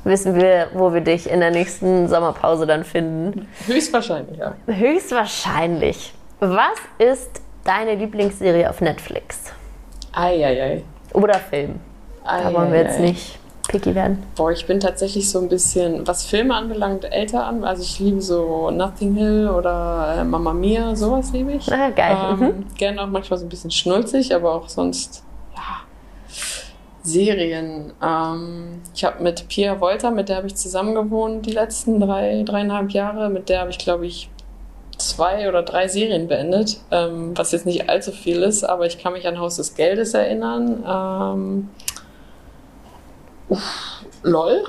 [0.03, 3.47] Wissen wir, wo wir dich in der nächsten Sommerpause dann finden?
[3.65, 4.53] Höchstwahrscheinlich, ja.
[4.67, 6.13] Höchstwahrscheinlich.
[6.39, 9.51] Was ist deine Lieblingsserie auf Netflix?
[10.11, 10.83] Eieiei.
[11.15, 11.79] Oder Film?
[12.23, 14.23] Da wollen wir jetzt nicht picky werden?
[14.35, 17.63] Boah, ich bin tatsächlich so ein bisschen, was Filme anbelangt, älter an.
[17.63, 21.71] Also ich liebe so Nothing Hill oder äh, Mamma Mia, sowas liebe ich.
[21.71, 22.17] Ah, geil.
[22.31, 22.65] Ähm, mhm.
[22.77, 25.23] Gerne auch manchmal so ein bisschen schnulzig, aber auch sonst,
[25.55, 25.81] ja,
[27.03, 27.93] Serien.
[28.03, 32.43] Ähm, ich habe mit Pia Wolter, mit der habe ich zusammen gewohnt die letzten drei,
[32.43, 33.29] dreieinhalb Jahre.
[33.29, 34.29] Mit der habe ich, glaube ich,
[34.97, 39.13] zwei oder drei Serien beendet, ähm, was jetzt nicht allzu viel ist, aber ich kann
[39.13, 40.83] mich an Haus des Geldes erinnern.
[40.87, 41.69] Ähm,
[43.49, 44.63] Uff, LOL.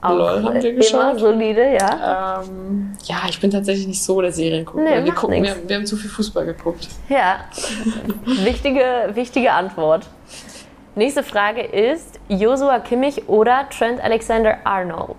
[0.00, 1.18] Auch LOL haben wir geschaut.
[1.18, 2.42] Solide, ja.
[2.42, 4.82] Ähm, ja, ich bin tatsächlich nicht so der Seriengucker.
[4.82, 6.88] Nee, wir, gucken, wir, wir, haben zu viel Fußball geguckt.
[7.08, 7.40] Ja,
[8.24, 10.06] wichtige, wichtige Antwort.
[10.94, 15.16] Nächste Frage ist Joshua Kimmich oder Trent Alexander Arnold?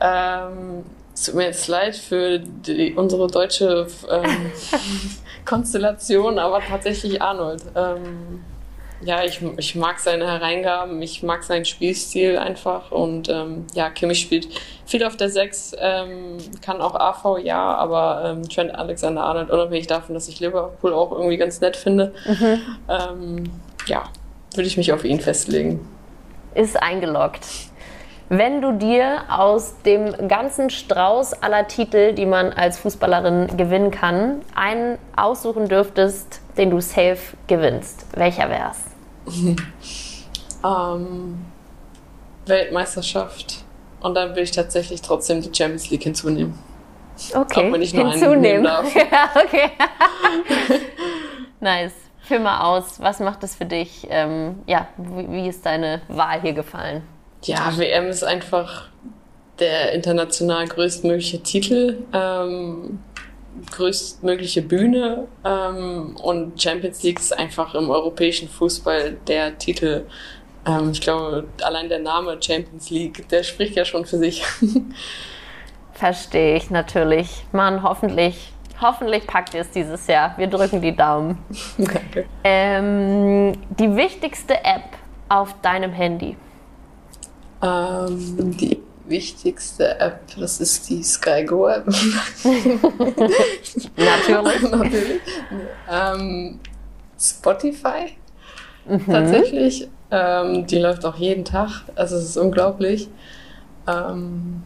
[0.00, 0.84] Ähm,
[1.22, 4.50] es tut mir jetzt leid für die, unsere deutsche ähm,
[5.44, 7.62] Konstellation, aber tatsächlich Arnold.
[7.76, 8.42] Ähm,
[9.02, 14.20] ja, ich, ich mag seine Hereingaben, ich mag seinen Spielstil einfach und ähm, ja, Kimmich
[14.20, 14.48] spielt
[14.84, 20.14] viel auf der 6, ähm, kann auch AV, ja, aber ähm, Trent Alexander-Arnold, unabhängig davon,
[20.14, 22.60] dass ich Liverpool auch irgendwie ganz nett finde, mhm.
[22.88, 23.44] ähm,
[23.86, 24.04] ja,
[24.54, 25.86] würde ich mich auf ihn festlegen.
[26.56, 27.46] Ist eingeloggt.
[28.34, 34.40] Wenn du dir aus dem ganzen Strauß aller Titel, die man als Fußballerin gewinnen kann,
[34.54, 38.84] einen aussuchen dürftest, den du safe gewinnst, welcher wär's?
[40.64, 41.44] ähm,
[42.46, 43.64] Weltmeisterschaft.
[44.00, 46.58] Und dann will ich tatsächlich trotzdem die Champions League hinzunehmen.
[47.34, 47.68] Okay.
[47.68, 48.94] Auch wenn ich nur hinzunehmen darf.
[48.94, 49.72] ja, okay.
[51.60, 51.92] nice.
[52.22, 54.06] Führ mal aus, was macht das für dich?
[54.08, 57.02] Ähm, ja, wie, wie ist deine Wahl hier gefallen?
[57.44, 58.88] Ja, WM ist einfach
[59.58, 61.98] der international größtmögliche Titel.
[62.12, 62.98] Ähm,
[63.70, 70.06] größtmögliche Bühne ähm, und Champions League ist einfach im europäischen Fußball der Titel.
[70.66, 74.42] Ähm, ich glaube, allein der Name Champions League, der spricht ja schon für sich.
[75.92, 77.44] Verstehe ich natürlich.
[77.52, 80.34] Mann, hoffentlich, hoffentlich packt ihr es dieses Jahr.
[80.38, 81.38] Wir drücken die Daumen.
[81.78, 82.26] Danke.
[82.44, 84.84] Ähm, die wichtigste App
[85.28, 86.36] auf deinem Handy?
[87.62, 91.86] Ähm, die wichtigste App, das ist die SkyGo App.
[93.96, 94.62] Natürlich.
[94.70, 95.20] Natürlich.
[95.90, 96.60] Ähm,
[97.18, 98.16] Spotify
[98.86, 99.06] mhm.
[99.06, 99.88] tatsächlich.
[100.10, 101.84] Ähm, die läuft auch jeden Tag.
[101.94, 103.08] Also es ist unglaublich.
[103.86, 104.62] Ähm,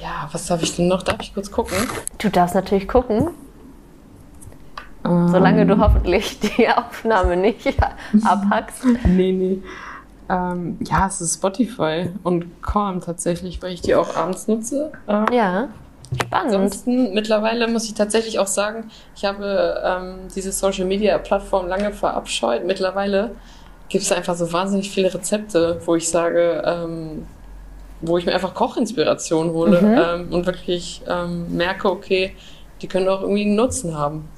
[0.00, 1.02] ja, was darf ich denn noch?
[1.02, 1.76] Darf ich kurz gucken?
[2.18, 3.30] Du darfst natürlich gucken.
[5.04, 5.80] Solange du ähm.
[5.80, 7.66] hoffentlich die Aufnahme nicht
[8.24, 8.84] abhackst.
[9.04, 9.62] nee, nee.
[10.28, 14.92] Ähm, ja, es ist Spotify und Calm tatsächlich, weil ich die auch abends nutze.
[15.08, 15.68] Ähm, ja,
[16.14, 16.54] spannend.
[16.54, 21.92] Ansonsten, mittlerweile muss ich tatsächlich auch sagen, ich habe ähm, diese Social Media Plattform lange
[21.92, 22.64] verabscheut.
[22.64, 23.32] Mittlerweile
[23.88, 27.26] gibt es einfach so wahnsinnig viele Rezepte, wo ich sage, ähm,
[28.00, 29.98] wo ich mir einfach Kochinspiration hole mhm.
[29.98, 32.34] Ähm, und wirklich ähm, merke, okay,
[32.80, 34.28] die können auch irgendwie einen Nutzen haben.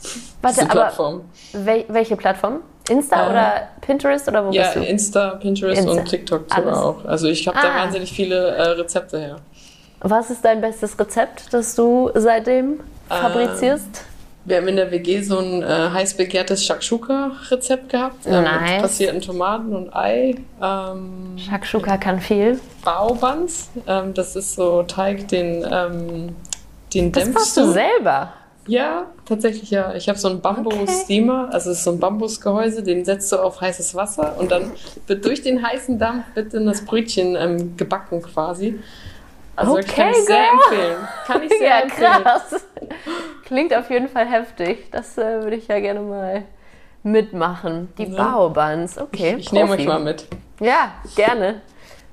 [0.42, 1.22] Warte, diese Plattform.
[1.52, 2.60] Wel welche Plattform?
[2.88, 4.80] Insta äh, oder Pinterest oder wo ja, bist du?
[4.80, 6.00] Ja, Insta, Pinterest Insta.
[6.00, 7.04] und TikTok sogar auch.
[7.04, 7.62] Also ich habe ah.
[7.62, 9.36] da wahnsinnig viele äh, Rezepte her.
[10.00, 14.04] Was ist dein bestes Rezept, das du seitdem fabrizierst?
[14.44, 18.26] wir haben in der WG so ein äh, heiß begehrtes Shakshuka-Rezept gehabt.
[18.26, 18.72] Äh, nice.
[18.72, 20.36] Mit passierten Tomaten und Ei.
[20.62, 22.60] Ähm, Shakshuka kann viel.
[22.84, 23.70] Baobans.
[23.86, 26.36] Ähm, das ist so Teig, den, ähm,
[26.92, 28.32] den Das dämpfst machst du selber.
[28.66, 29.94] Ja, tatsächlich ja.
[29.94, 33.60] Ich habe so einen Bambus-Steamer, also es ist so ein Bambusgehäuse, den setzt du auf
[33.60, 34.72] heißes Wasser und dann
[35.06, 38.78] wird durch den heißen Dampf wird dann das Brötchen ähm, gebacken quasi.
[39.56, 40.48] Also Okay, kann ich sehr girl.
[40.52, 41.08] empfehlen.
[41.26, 42.22] Kann ich sehr Ja, empfehlen.
[42.22, 42.64] krass.
[43.44, 44.90] Klingt auf jeden Fall heftig.
[44.90, 46.42] Das äh, würde ich ja gerne mal
[47.02, 47.92] mitmachen.
[47.98, 48.16] Die Ne?
[48.16, 49.36] Baobans, okay.
[49.38, 49.82] Ich nehme Profi.
[49.82, 50.26] euch mal mit.
[50.60, 51.60] Ja, gerne.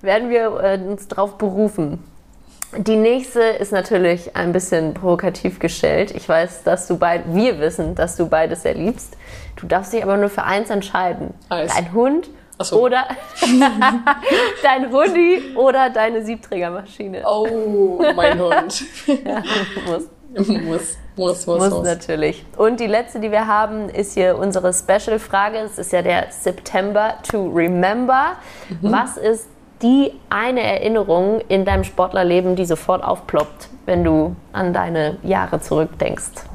[0.01, 2.03] Werden wir äh, uns drauf berufen.
[2.77, 6.11] Die nächste ist natürlich ein bisschen provokativ gestellt.
[6.11, 9.17] Ich weiß, dass du beid, wir wissen, dass du beides sehr liebst.
[9.57, 11.33] Du darfst dich aber nur für eins entscheiden.
[11.49, 11.73] Eis.
[11.75, 12.29] Dein Hund
[12.61, 12.81] so.
[12.81, 13.07] oder
[14.63, 17.23] dein Hundi oder deine Siebträgermaschine.
[17.25, 18.83] Oh, mein Hund.
[19.85, 20.03] Muss.
[20.33, 21.83] muss, muss, muss, Muss muss.
[21.83, 22.45] natürlich.
[22.55, 25.57] Und die letzte, die wir haben, ist hier unsere Special-Frage.
[25.57, 28.37] Es ist ja der September to Remember.
[28.69, 28.91] Mhm.
[28.93, 29.49] Was ist
[29.81, 36.45] die eine Erinnerung in deinem Sportlerleben, die sofort aufploppt, wenn du an deine Jahre zurückdenkst?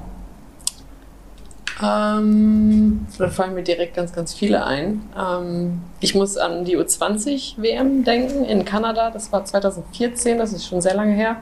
[1.82, 5.02] Ähm, da fallen mir direkt ganz, ganz viele ein.
[5.18, 9.10] Ähm, ich muss an die U20-WM denken in Kanada.
[9.10, 11.36] Das war 2014, das ist schon sehr lange her.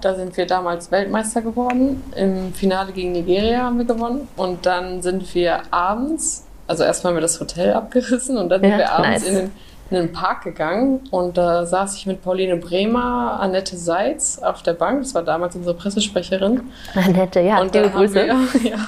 [0.00, 2.02] Da sind wir damals Weltmeister geworden.
[2.16, 4.26] Im Finale gegen Nigeria haben wir gewonnen.
[4.36, 8.70] Und dann sind wir abends, also erstmal haben wir das Hotel abgerissen und dann sind
[8.70, 9.28] Ja, wir abends nice.
[9.28, 9.50] in den
[9.90, 14.72] in den Park gegangen und da saß ich mit Pauline Bremer, Annette Seitz auf der
[14.72, 15.02] Bank.
[15.02, 16.62] Das war damals unsere Pressesprecherin.
[16.94, 18.14] Annette, ja, Und dann haben, Grüße.
[18.14, 18.24] wir,
[18.70, 18.78] ja,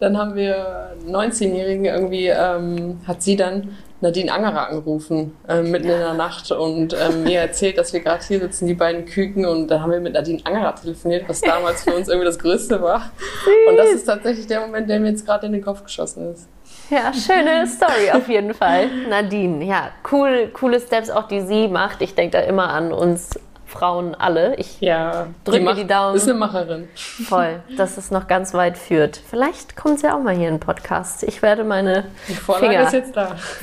[0.00, 5.98] dann haben wir 19-Jährigen irgendwie, ähm, hat sie dann Nadine Angerer angerufen, ähm, mitten in
[5.98, 9.68] der Nacht und ähm, mir erzählt, dass wir gerade hier sitzen, die beiden Küken und
[9.68, 13.10] dann haben wir mit Nadine Angerer telefoniert, was damals für uns irgendwie das Größte war.
[13.68, 16.48] Und das ist tatsächlich der Moment, der mir jetzt gerade in den Kopf geschossen ist.
[16.90, 18.88] Ja, schöne Story auf jeden Fall.
[19.08, 22.00] Nadine, ja, cool, coole Steps auch, die sie macht.
[22.02, 24.54] Ich denke da immer an uns Frauen alle.
[24.56, 26.16] Ich Ja, Drücke macht- die Daumen.
[26.16, 26.88] Ist eine Macherin.
[26.94, 29.20] voll, dass es noch ganz weit führt.
[29.28, 31.22] Vielleicht kommt sie auch mal hier in den Podcast.
[31.24, 32.86] Ich werde meine Die Finger.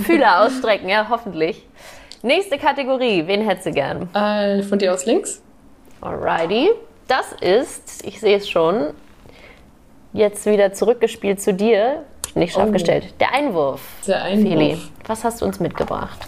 [0.04, 1.68] Fühler ausstrecken, ja, hoffentlich.
[2.22, 4.10] Nächste Kategorie, wen hättest du gern?
[4.14, 5.42] Äh, von dir aus links?
[6.02, 6.70] Alrighty.
[7.08, 8.94] Das ist, ich sehe es schon,
[10.14, 12.04] jetzt wieder zurückgespielt zu dir.
[12.36, 12.72] Nicht scharf Oh.
[12.72, 13.06] gestellt.
[13.20, 13.82] Der Einwurf.
[14.06, 14.90] Der Feli, Einwurf.
[15.08, 16.20] was hast du uns mitgebracht?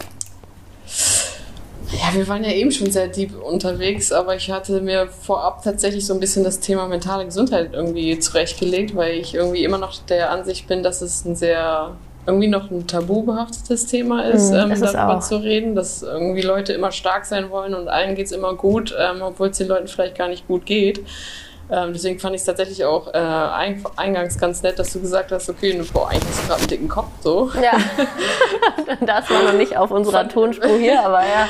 [1.91, 6.05] Ja, wir waren ja eben schon sehr deep unterwegs, aber ich hatte mir vorab tatsächlich
[6.05, 10.31] so ein bisschen das Thema mentale Gesundheit irgendwie zurechtgelegt, weil ich irgendwie immer noch der
[10.31, 11.91] Ansicht bin, dass es ein sehr
[12.25, 15.23] irgendwie noch ein tabubehaftetes Thema ist, Mhm, ähm, ist es darüber auch.
[15.23, 19.21] zu reden, dass irgendwie Leute immer stark sein wollen und allen geht's immer gut, ähm,
[19.21, 20.99] obwohl es den Leuten vielleicht gar nicht gut geht.
[21.69, 25.31] Ähm, deswegen fand ich es tatsächlich auch äh, ein, eingangs ganz nett, dass du gesagt
[25.31, 27.51] hast, okay, ne, boah, eigentlich hast du gerade einen dicken Kopf so.
[27.61, 27.73] Ja,
[29.05, 31.47] das war noch nicht auf unserer Tonspur hier, aber ja.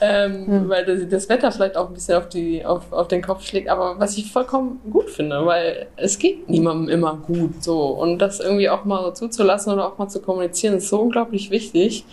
[0.00, 0.68] ähm, Hm.
[0.68, 3.68] weil das, das Wetter vielleicht auch ein bisschen auf, die, auf, auf den Kopf schlägt.
[3.68, 7.80] Aber was ich vollkommen gut finde, weil es geht niemandem immer gut so.
[7.86, 11.52] Und das irgendwie auch mal so zuzulassen oder auch mal zu kommunizieren, ist so unglaublich
[11.52, 12.04] wichtig,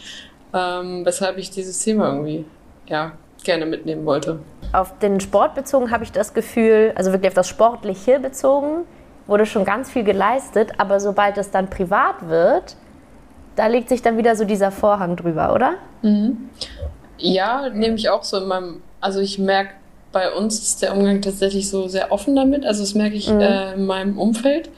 [0.53, 2.45] ähm, weshalb ich dieses Thema irgendwie
[2.87, 3.13] ja,
[3.43, 4.39] gerne mitnehmen wollte.
[4.73, 8.85] Auf den Sport bezogen habe ich das Gefühl, also wirklich auf das Sportliche bezogen,
[9.27, 12.75] wurde schon ganz viel geleistet, aber sobald es dann privat wird,
[13.55, 15.73] da legt sich dann wieder so dieser Vorhang drüber, oder?
[17.17, 19.71] Ja, nehme ich auch so in meinem, also ich merke,
[20.11, 22.65] bei uns ist der Umgang tatsächlich so sehr offen damit.
[22.65, 23.39] Also das merke ich Mhm.
[23.41, 24.69] äh, in meinem Umfeld,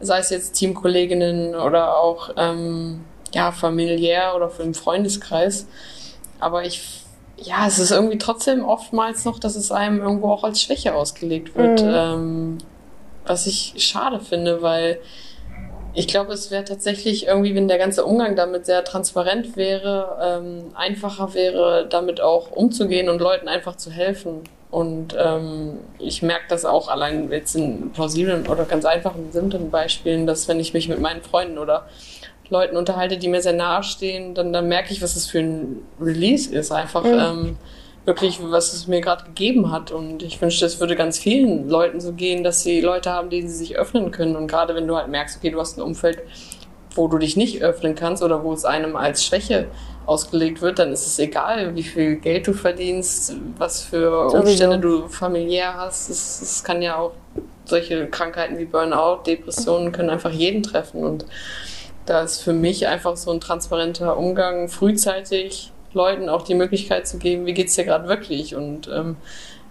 [0.00, 3.00] sei es jetzt Teamkolleginnen oder auch ähm,
[3.32, 5.66] ja, familiär oder im Freundeskreis.
[6.38, 7.02] Aber ich,
[7.42, 11.56] ja, es ist irgendwie trotzdem oftmals noch, dass es einem irgendwo auch als Schwäche ausgelegt
[11.56, 11.82] wird.
[11.82, 11.92] Mhm.
[11.94, 12.58] Ähm,
[13.26, 14.98] was ich schade finde, weil
[15.94, 20.64] ich glaube, es wäre tatsächlich irgendwie, wenn der ganze Umgang damit sehr transparent wäre, ähm,
[20.74, 24.42] einfacher wäre, damit auch umzugehen und Leuten einfach zu helfen.
[24.70, 30.26] Und ähm, ich merke das auch allein jetzt in plausiblen oder ganz einfachen, simplen Beispielen,
[30.26, 31.86] dass wenn ich mich mit meinen Freunden oder
[32.50, 35.82] Leuten unterhalte, die mir sehr nahe stehen, dann, dann merke ich, was es für ein
[36.00, 36.72] Release ist.
[36.72, 37.56] Einfach ähm,
[38.04, 39.92] wirklich, was es mir gerade gegeben hat.
[39.92, 43.48] Und ich wünschte, es würde ganz vielen Leuten so gehen, dass sie Leute haben, denen
[43.48, 44.34] sie sich öffnen können.
[44.34, 46.20] Und gerade wenn du halt merkst, okay, du hast ein Umfeld,
[46.94, 49.68] wo du dich nicht öffnen kannst oder wo es einem als Schwäche
[50.06, 54.28] ausgelegt wird, dann ist es egal, wie viel Geld du verdienst, was für.
[54.28, 56.08] Umstände du familiär hast.
[56.08, 57.12] Es, es kann ja auch
[57.66, 61.04] solche Krankheiten wie Burnout, Depressionen können einfach jeden treffen.
[61.04, 61.26] Und
[62.08, 67.18] da ist für mich einfach so ein transparenter Umgang frühzeitig Leuten auch die Möglichkeit zu
[67.18, 69.16] geben, wie geht's dir gerade wirklich und ähm,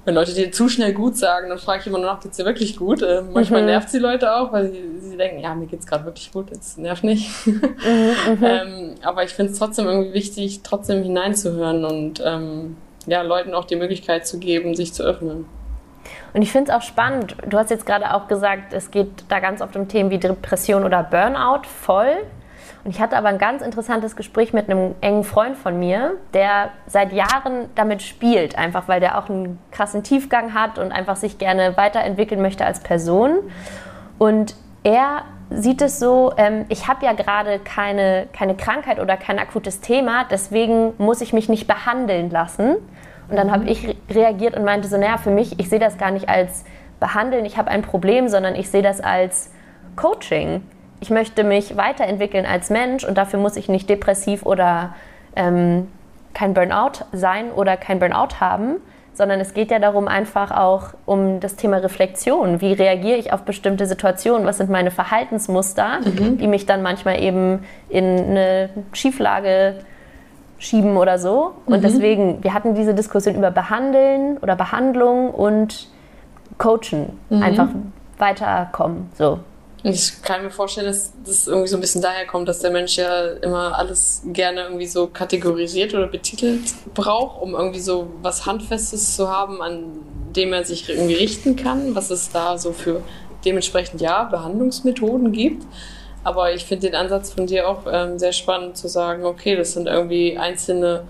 [0.07, 2.45] wenn Leute dir zu schnell gut sagen, dann frage ich immer nur nach, geht's dir
[2.45, 3.01] wirklich gut?
[3.01, 3.67] Äh, manchmal mhm.
[3.67, 6.77] nervt sie Leute auch, weil sie, sie denken, ja, mir geht's gerade wirklich gut, jetzt
[6.77, 7.29] nervt nicht.
[7.45, 8.43] Mhm, mhm.
[8.43, 13.65] ähm, aber ich finde es trotzdem irgendwie wichtig, trotzdem hineinzuhören und ähm, ja, Leuten auch
[13.65, 15.45] die Möglichkeit zu geben, sich zu öffnen.
[16.33, 19.39] Und ich finde es auch spannend, du hast jetzt gerade auch gesagt, es geht da
[19.39, 22.17] ganz oft um Themen wie Depression oder Burnout, voll.
[22.83, 26.69] Und ich hatte aber ein ganz interessantes Gespräch mit einem engen Freund von mir, der
[26.85, 31.37] seit Jahren damit spielt, einfach weil der auch einen krassen Tiefgang hat und einfach sich
[31.37, 33.39] gerne weiterentwickeln möchte als Person.
[34.17, 39.39] Und er sieht es so, ähm, ich habe ja gerade keine, keine Krankheit oder kein
[39.39, 42.77] akutes Thema, deswegen muss ich mich nicht behandeln lassen.
[43.29, 46.11] Und dann habe ich reagiert und meinte so, naja, für mich, ich sehe das gar
[46.11, 46.63] nicht als
[46.99, 49.51] behandeln, ich habe ein Problem, sondern ich sehe das als
[49.95, 50.61] Coaching
[50.99, 54.95] ich möchte mich weiterentwickeln als Mensch und dafür muss ich nicht depressiv oder
[55.35, 55.87] ähm,
[56.33, 58.77] kein Burnout sein oder kein Burnout haben,
[59.13, 62.61] sondern es geht ja darum einfach auch um das Thema Reflexion.
[62.61, 64.45] Wie reagiere ich auf bestimmte Situationen?
[64.45, 66.37] Was sind meine Verhaltensmuster, mhm.
[66.37, 69.75] die mich dann manchmal eben in eine Schieflage
[70.57, 71.53] schieben oder so?
[71.65, 71.81] Und mhm.
[71.81, 75.87] deswegen, wir hatten diese Diskussion über Behandeln oder Behandlung und
[76.57, 77.43] Coachen, mhm.
[77.43, 77.67] einfach
[78.17, 79.09] weiterkommen.
[79.17, 79.39] So.
[79.83, 82.97] Ich kann mir vorstellen, dass das irgendwie so ein bisschen daher kommt, dass der Mensch
[82.97, 89.15] ja immer alles gerne irgendwie so kategorisiert oder betitelt braucht, um irgendwie so was Handfestes
[89.15, 89.83] zu haben, an
[90.35, 93.01] dem er sich irgendwie richten kann, was es da so für
[93.45, 95.65] dementsprechend ja Behandlungsmethoden gibt.
[96.27, 99.71] Aber ich finde den Ansatz von dir auch ähm, sehr spannend zu sagen, okay, das
[99.71, 101.03] sind irgendwie einzelne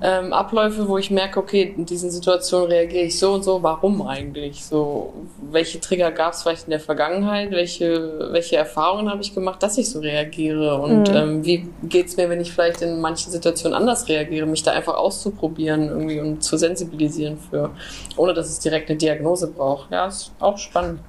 [0.00, 4.00] ähm, Abläufe, wo ich merke, okay, in diesen Situationen reagiere ich so und so, warum
[4.00, 4.64] eigentlich?
[4.64, 5.12] So,
[5.50, 7.50] welche Trigger gab es vielleicht in der Vergangenheit?
[7.50, 10.80] Welche, welche Erfahrungen habe ich gemacht, dass ich so reagiere?
[10.80, 11.14] Und mhm.
[11.14, 14.70] ähm, wie geht es mir, wenn ich vielleicht in manchen Situationen anders reagiere, mich da
[14.70, 17.68] einfach auszuprobieren irgendwie und zu sensibilisieren für,
[18.16, 19.92] ohne dass es direkt eine Diagnose braucht.
[19.92, 21.00] Ja, ist auch spannend.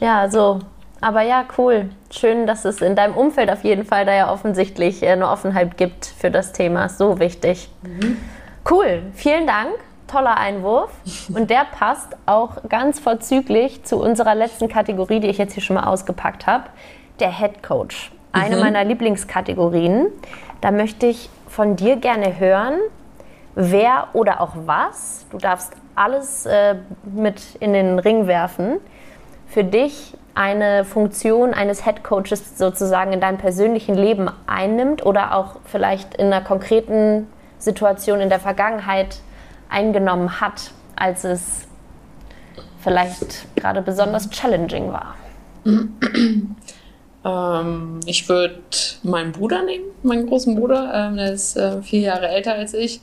[0.00, 0.58] Ja, so.
[1.04, 1.90] Aber ja, cool.
[2.10, 5.76] Schön, dass es in deinem Umfeld auf jeden Fall da ja offensichtlich äh, eine Offenheit
[5.76, 6.88] gibt für das Thema.
[6.88, 7.68] So wichtig.
[7.82, 8.16] Mhm.
[8.68, 9.68] Cool, vielen Dank.
[10.06, 10.90] Toller Einwurf.
[11.34, 15.74] Und der passt auch ganz vorzüglich zu unserer letzten Kategorie, die ich jetzt hier schon
[15.74, 16.64] mal ausgepackt habe.
[17.20, 18.10] Der Head Coach.
[18.32, 18.62] Eine mhm.
[18.62, 20.06] meiner Lieblingskategorien.
[20.62, 22.78] Da möchte ich von dir gerne hören,
[23.54, 28.78] wer oder auch was, du darfst alles äh, mit in den Ring werfen,
[29.46, 35.56] für dich eine Funktion eines Head Coaches sozusagen in deinem persönlichen Leben einnimmt oder auch
[35.64, 37.28] vielleicht in einer konkreten
[37.58, 39.18] Situation in der Vergangenheit
[39.68, 41.66] eingenommen hat, als es
[42.80, 45.14] vielleicht gerade besonders challenging war?
[47.24, 48.60] Ähm, ich würde
[49.02, 50.92] meinen Bruder nehmen, meinen großen Bruder.
[50.94, 53.00] Ähm, der ist äh, vier Jahre älter als ich,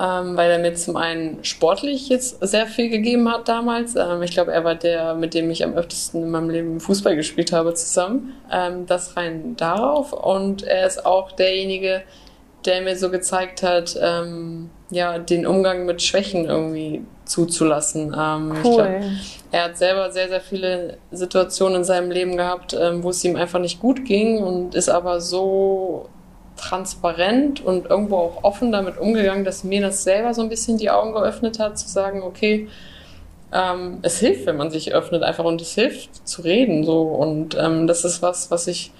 [0.00, 3.94] ähm, weil er mir zum einen sportlich jetzt sehr viel gegeben hat damals.
[3.94, 7.14] Ähm, ich glaube, er war der, mit dem ich am öftesten in meinem Leben Fußball
[7.14, 8.34] gespielt habe zusammen.
[8.50, 10.12] Ähm, das rein darauf.
[10.12, 12.02] Und er ist auch derjenige,
[12.64, 18.14] der mir so gezeigt hat, ähm, ja, den Umgang mit Schwächen irgendwie zuzulassen.
[18.18, 18.74] Ähm, cool.
[18.74, 19.02] Glaub,
[19.52, 23.36] er hat selber sehr, sehr viele Situationen in seinem Leben gehabt, ähm, wo es ihm
[23.36, 26.08] einfach nicht gut ging und ist aber so
[26.56, 30.90] transparent und irgendwo auch offen damit umgegangen, dass mir das selber so ein bisschen die
[30.90, 32.68] Augen geöffnet hat, zu sagen, okay,
[33.52, 37.56] ähm, es hilft, wenn man sich öffnet einfach und es hilft zu reden so und
[37.58, 38.92] ähm, das ist was, was ich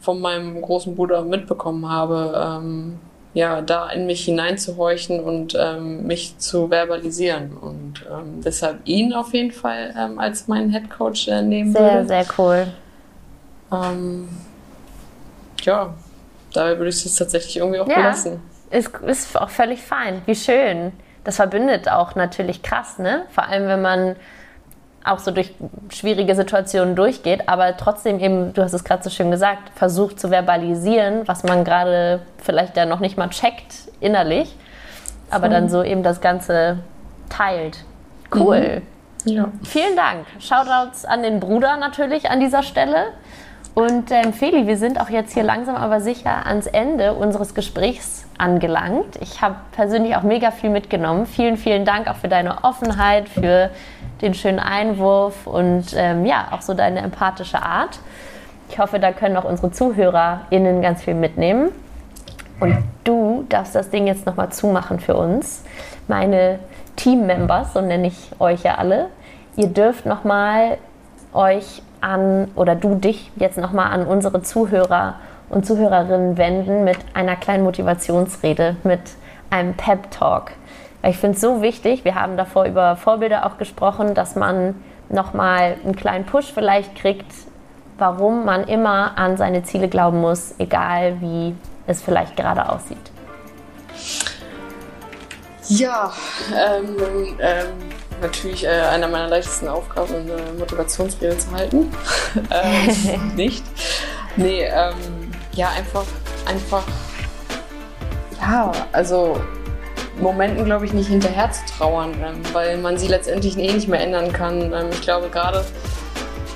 [0.00, 2.98] von meinem großen Bruder mitbekommen habe, ähm,
[3.34, 7.56] ja, da in mich hineinzuhorchen und ähm, mich zu verbalisieren.
[7.56, 11.80] Und ähm, deshalb ihn auf jeden Fall ähm, als meinen Head Coach äh, nehmen sehr,
[11.80, 12.08] würde.
[12.08, 12.66] Sehr, sehr cool.
[15.62, 15.94] Ja,
[16.52, 18.40] dabei würde ich es tatsächlich irgendwie auch ja, belassen.
[18.70, 20.22] Ist, ist auch völlig fein.
[20.26, 20.92] Wie schön.
[21.24, 23.24] Das verbindet auch natürlich krass, ne?
[23.30, 24.16] Vor allem, wenn man
[25.04, 25.54] auch so durch
[25.90, 30.28] schwierige Situationen durchgeht, aber trotzdem eben, du hast es gerade so schön gesagt, versucht zu
[30.28, 34.54] verbalisieren, was man gerade vielleicht ja noch nicht mal checkt innerlich,
[35.30, 36.78] aber dann so eben das Ganze
[37.28, 37.84] teilt.
[38.34, 38.82] Cool.
[39.24, 39.32] Mhm.
[39.32, 39.48] Ja.
[39.64, 40.26] Vielen Dank.
[40.40, 43.12] Shoutouts an den Bruder natürlich an dieser Stelle.
[43.74, 48.26] Und ähm, Feli, wir sind auch jetzt hier langsam aber sicher ans Ende unseres Gesprächs
[48.36, 49.16] angelangt.
[49.20, 51.26] Ich habe persönlich auch mega viel mitgenommen.
[51.26, 53.70] Vielen, vielen Dank auch für deine Offenheit, für
[54.20, 57.98] den schönen Einwurf und ähm, ja, auch so deine empathische Art.
[58.68, 61.70] Ich hoffe, da können auch unsere ZuhörerInnen ganz viel mitnehmen.
[62.60, 65.64] Und du darfst das Ding jetzt nochmal zumachen für uns.
[66.08, 66.58] Meine
[66.96, 69.08] Team-Members, so nenne ich euch ja alle.
[69.56, 70.78] Ihr dürft nochmal
[71.32, 75.14] euch an, oder du dich jetzt nochmal an unsere Zuhörer
[75.48, 79.00] und Zuhörerinnen wenden mit einer kleinen Motivationsrede, mit
[79.50, 80.52] einem Pep-Talk
[81.04, 84.76] ich finde es so wichtig, wir haben davor über Vorbilder auch gesprochen, dass man
[85.08, 87.30] nochmal einen kleinen Push vielleicht kriegt,
[87.98, 93.10] warum man immer an seine Ziele glauben muss, egal wie es vielleicht gerade aussieht.
[95.68, 96.12] Ja,
[96.54, 96.96] ähm,
[97.40, 97.66] ähm,
[98.22, 101.92] natürlich äh, einer meiner leichtesten Aufgaben, eine Motivationsrede zu halten.
[102.50, 103.64] ähm, nicht.
[104.36, 106.04] Nee, ähm, ja, einfach,
[106.46, 106.84] einfach,
[108.40, 109.38] ja, also
[110.20, 114.00] Momenten, glaube ich, nicht hinterher zu trauern, ähm, weil man sie letztendlich eh nicht mehr
[114.00, 114.72] ändern kann.
[114.72, 115.64] Ähm, ich glaube, gerade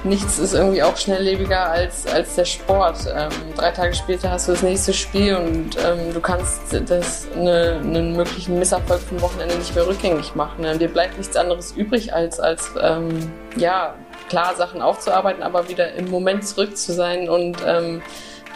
[0.07, 2.99] nichts ist irgendwie auch schnelllebiger als, als der Sport.
[3.15, 7.81] Ähm, drei Tage später hast du das nächste Spiel und ähm, du kannst das, eine,
[7.83, 10.65] einen möglichen Misserfolg vom Wochenende nicht mehr rückgängig machen.
[10.65, 13.95] Ähm, dir bleibt nichts anderes übrig, als, als ähm, ja,
[14.29, 18.03] klar Sachen aufzuarbeiten, aber wieder im Moment zurück zu sein und ähm,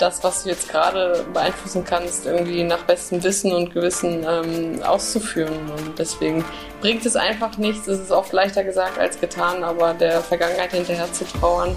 [0.00, 5.70] das, was du jetzt gerade beeinflussen kannst, irgendwie nach bestem Wissen und Gewissen ähm, auszuführen.
[5.70, 6.44] Und deswegen
[6.80, 7.86] bringt es einfach nichts.
[7.86, 11.76] Es ist oft leichter gesagt als getan, aber der Vergangenheit hinterher zu trauern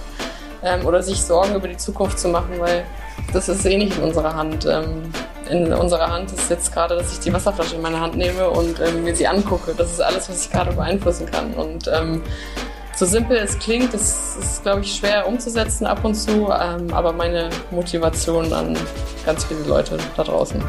[0.64, 2.86] ähm, oder sich Sorgen über die Zukunft zu machen, weil
[3.34, 4.66] das ist eh nicht in unserer Hand.
[4.66, 5.12] Ähm,
[5.50, 8.80] in unserer Hand ist jetzt gerade, dass ich die Wasserflasche in meine Hand nehme und
[8.80, 9.74] ähm, mir sie angucke.
[9.78, 11.54] Das ist alles, was ich gerade beeinflussen kann.
[11.54, 12.24] Und ähm,
[13.04, 17.12] so simpel es klingt, das ist, glaube ich, schwer umzusetzen ab und zu, ähm, aber
[17.12, 18.78] meine Motivation an
[19.26, 20.64] ganz viele Leute da draußen.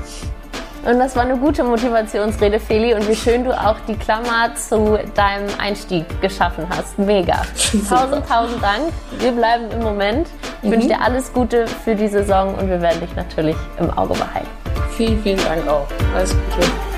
[0.84, 2.92] Und das war eine gute Motivationsrede, Feli.
[2.92, 6.98] Und wie schön du auch die Klammer zu deinem Einstieg geschaffen hast.
[6.98, 7.36] Mega.
[7.88, 8.92] tausend, tausend Dank.
[9.18, 10.26] Wir bleiben im Moment.
[10.60, 10.72] Ich mhm.
[10.72, 14.48] wünsche dir alles Gute für die Saison und wir werden dich natürlich im Auge behalten.
[14.90, 15.86] Vielen, vielen Dank auch.
[16.14, 16.93] Alles Gute.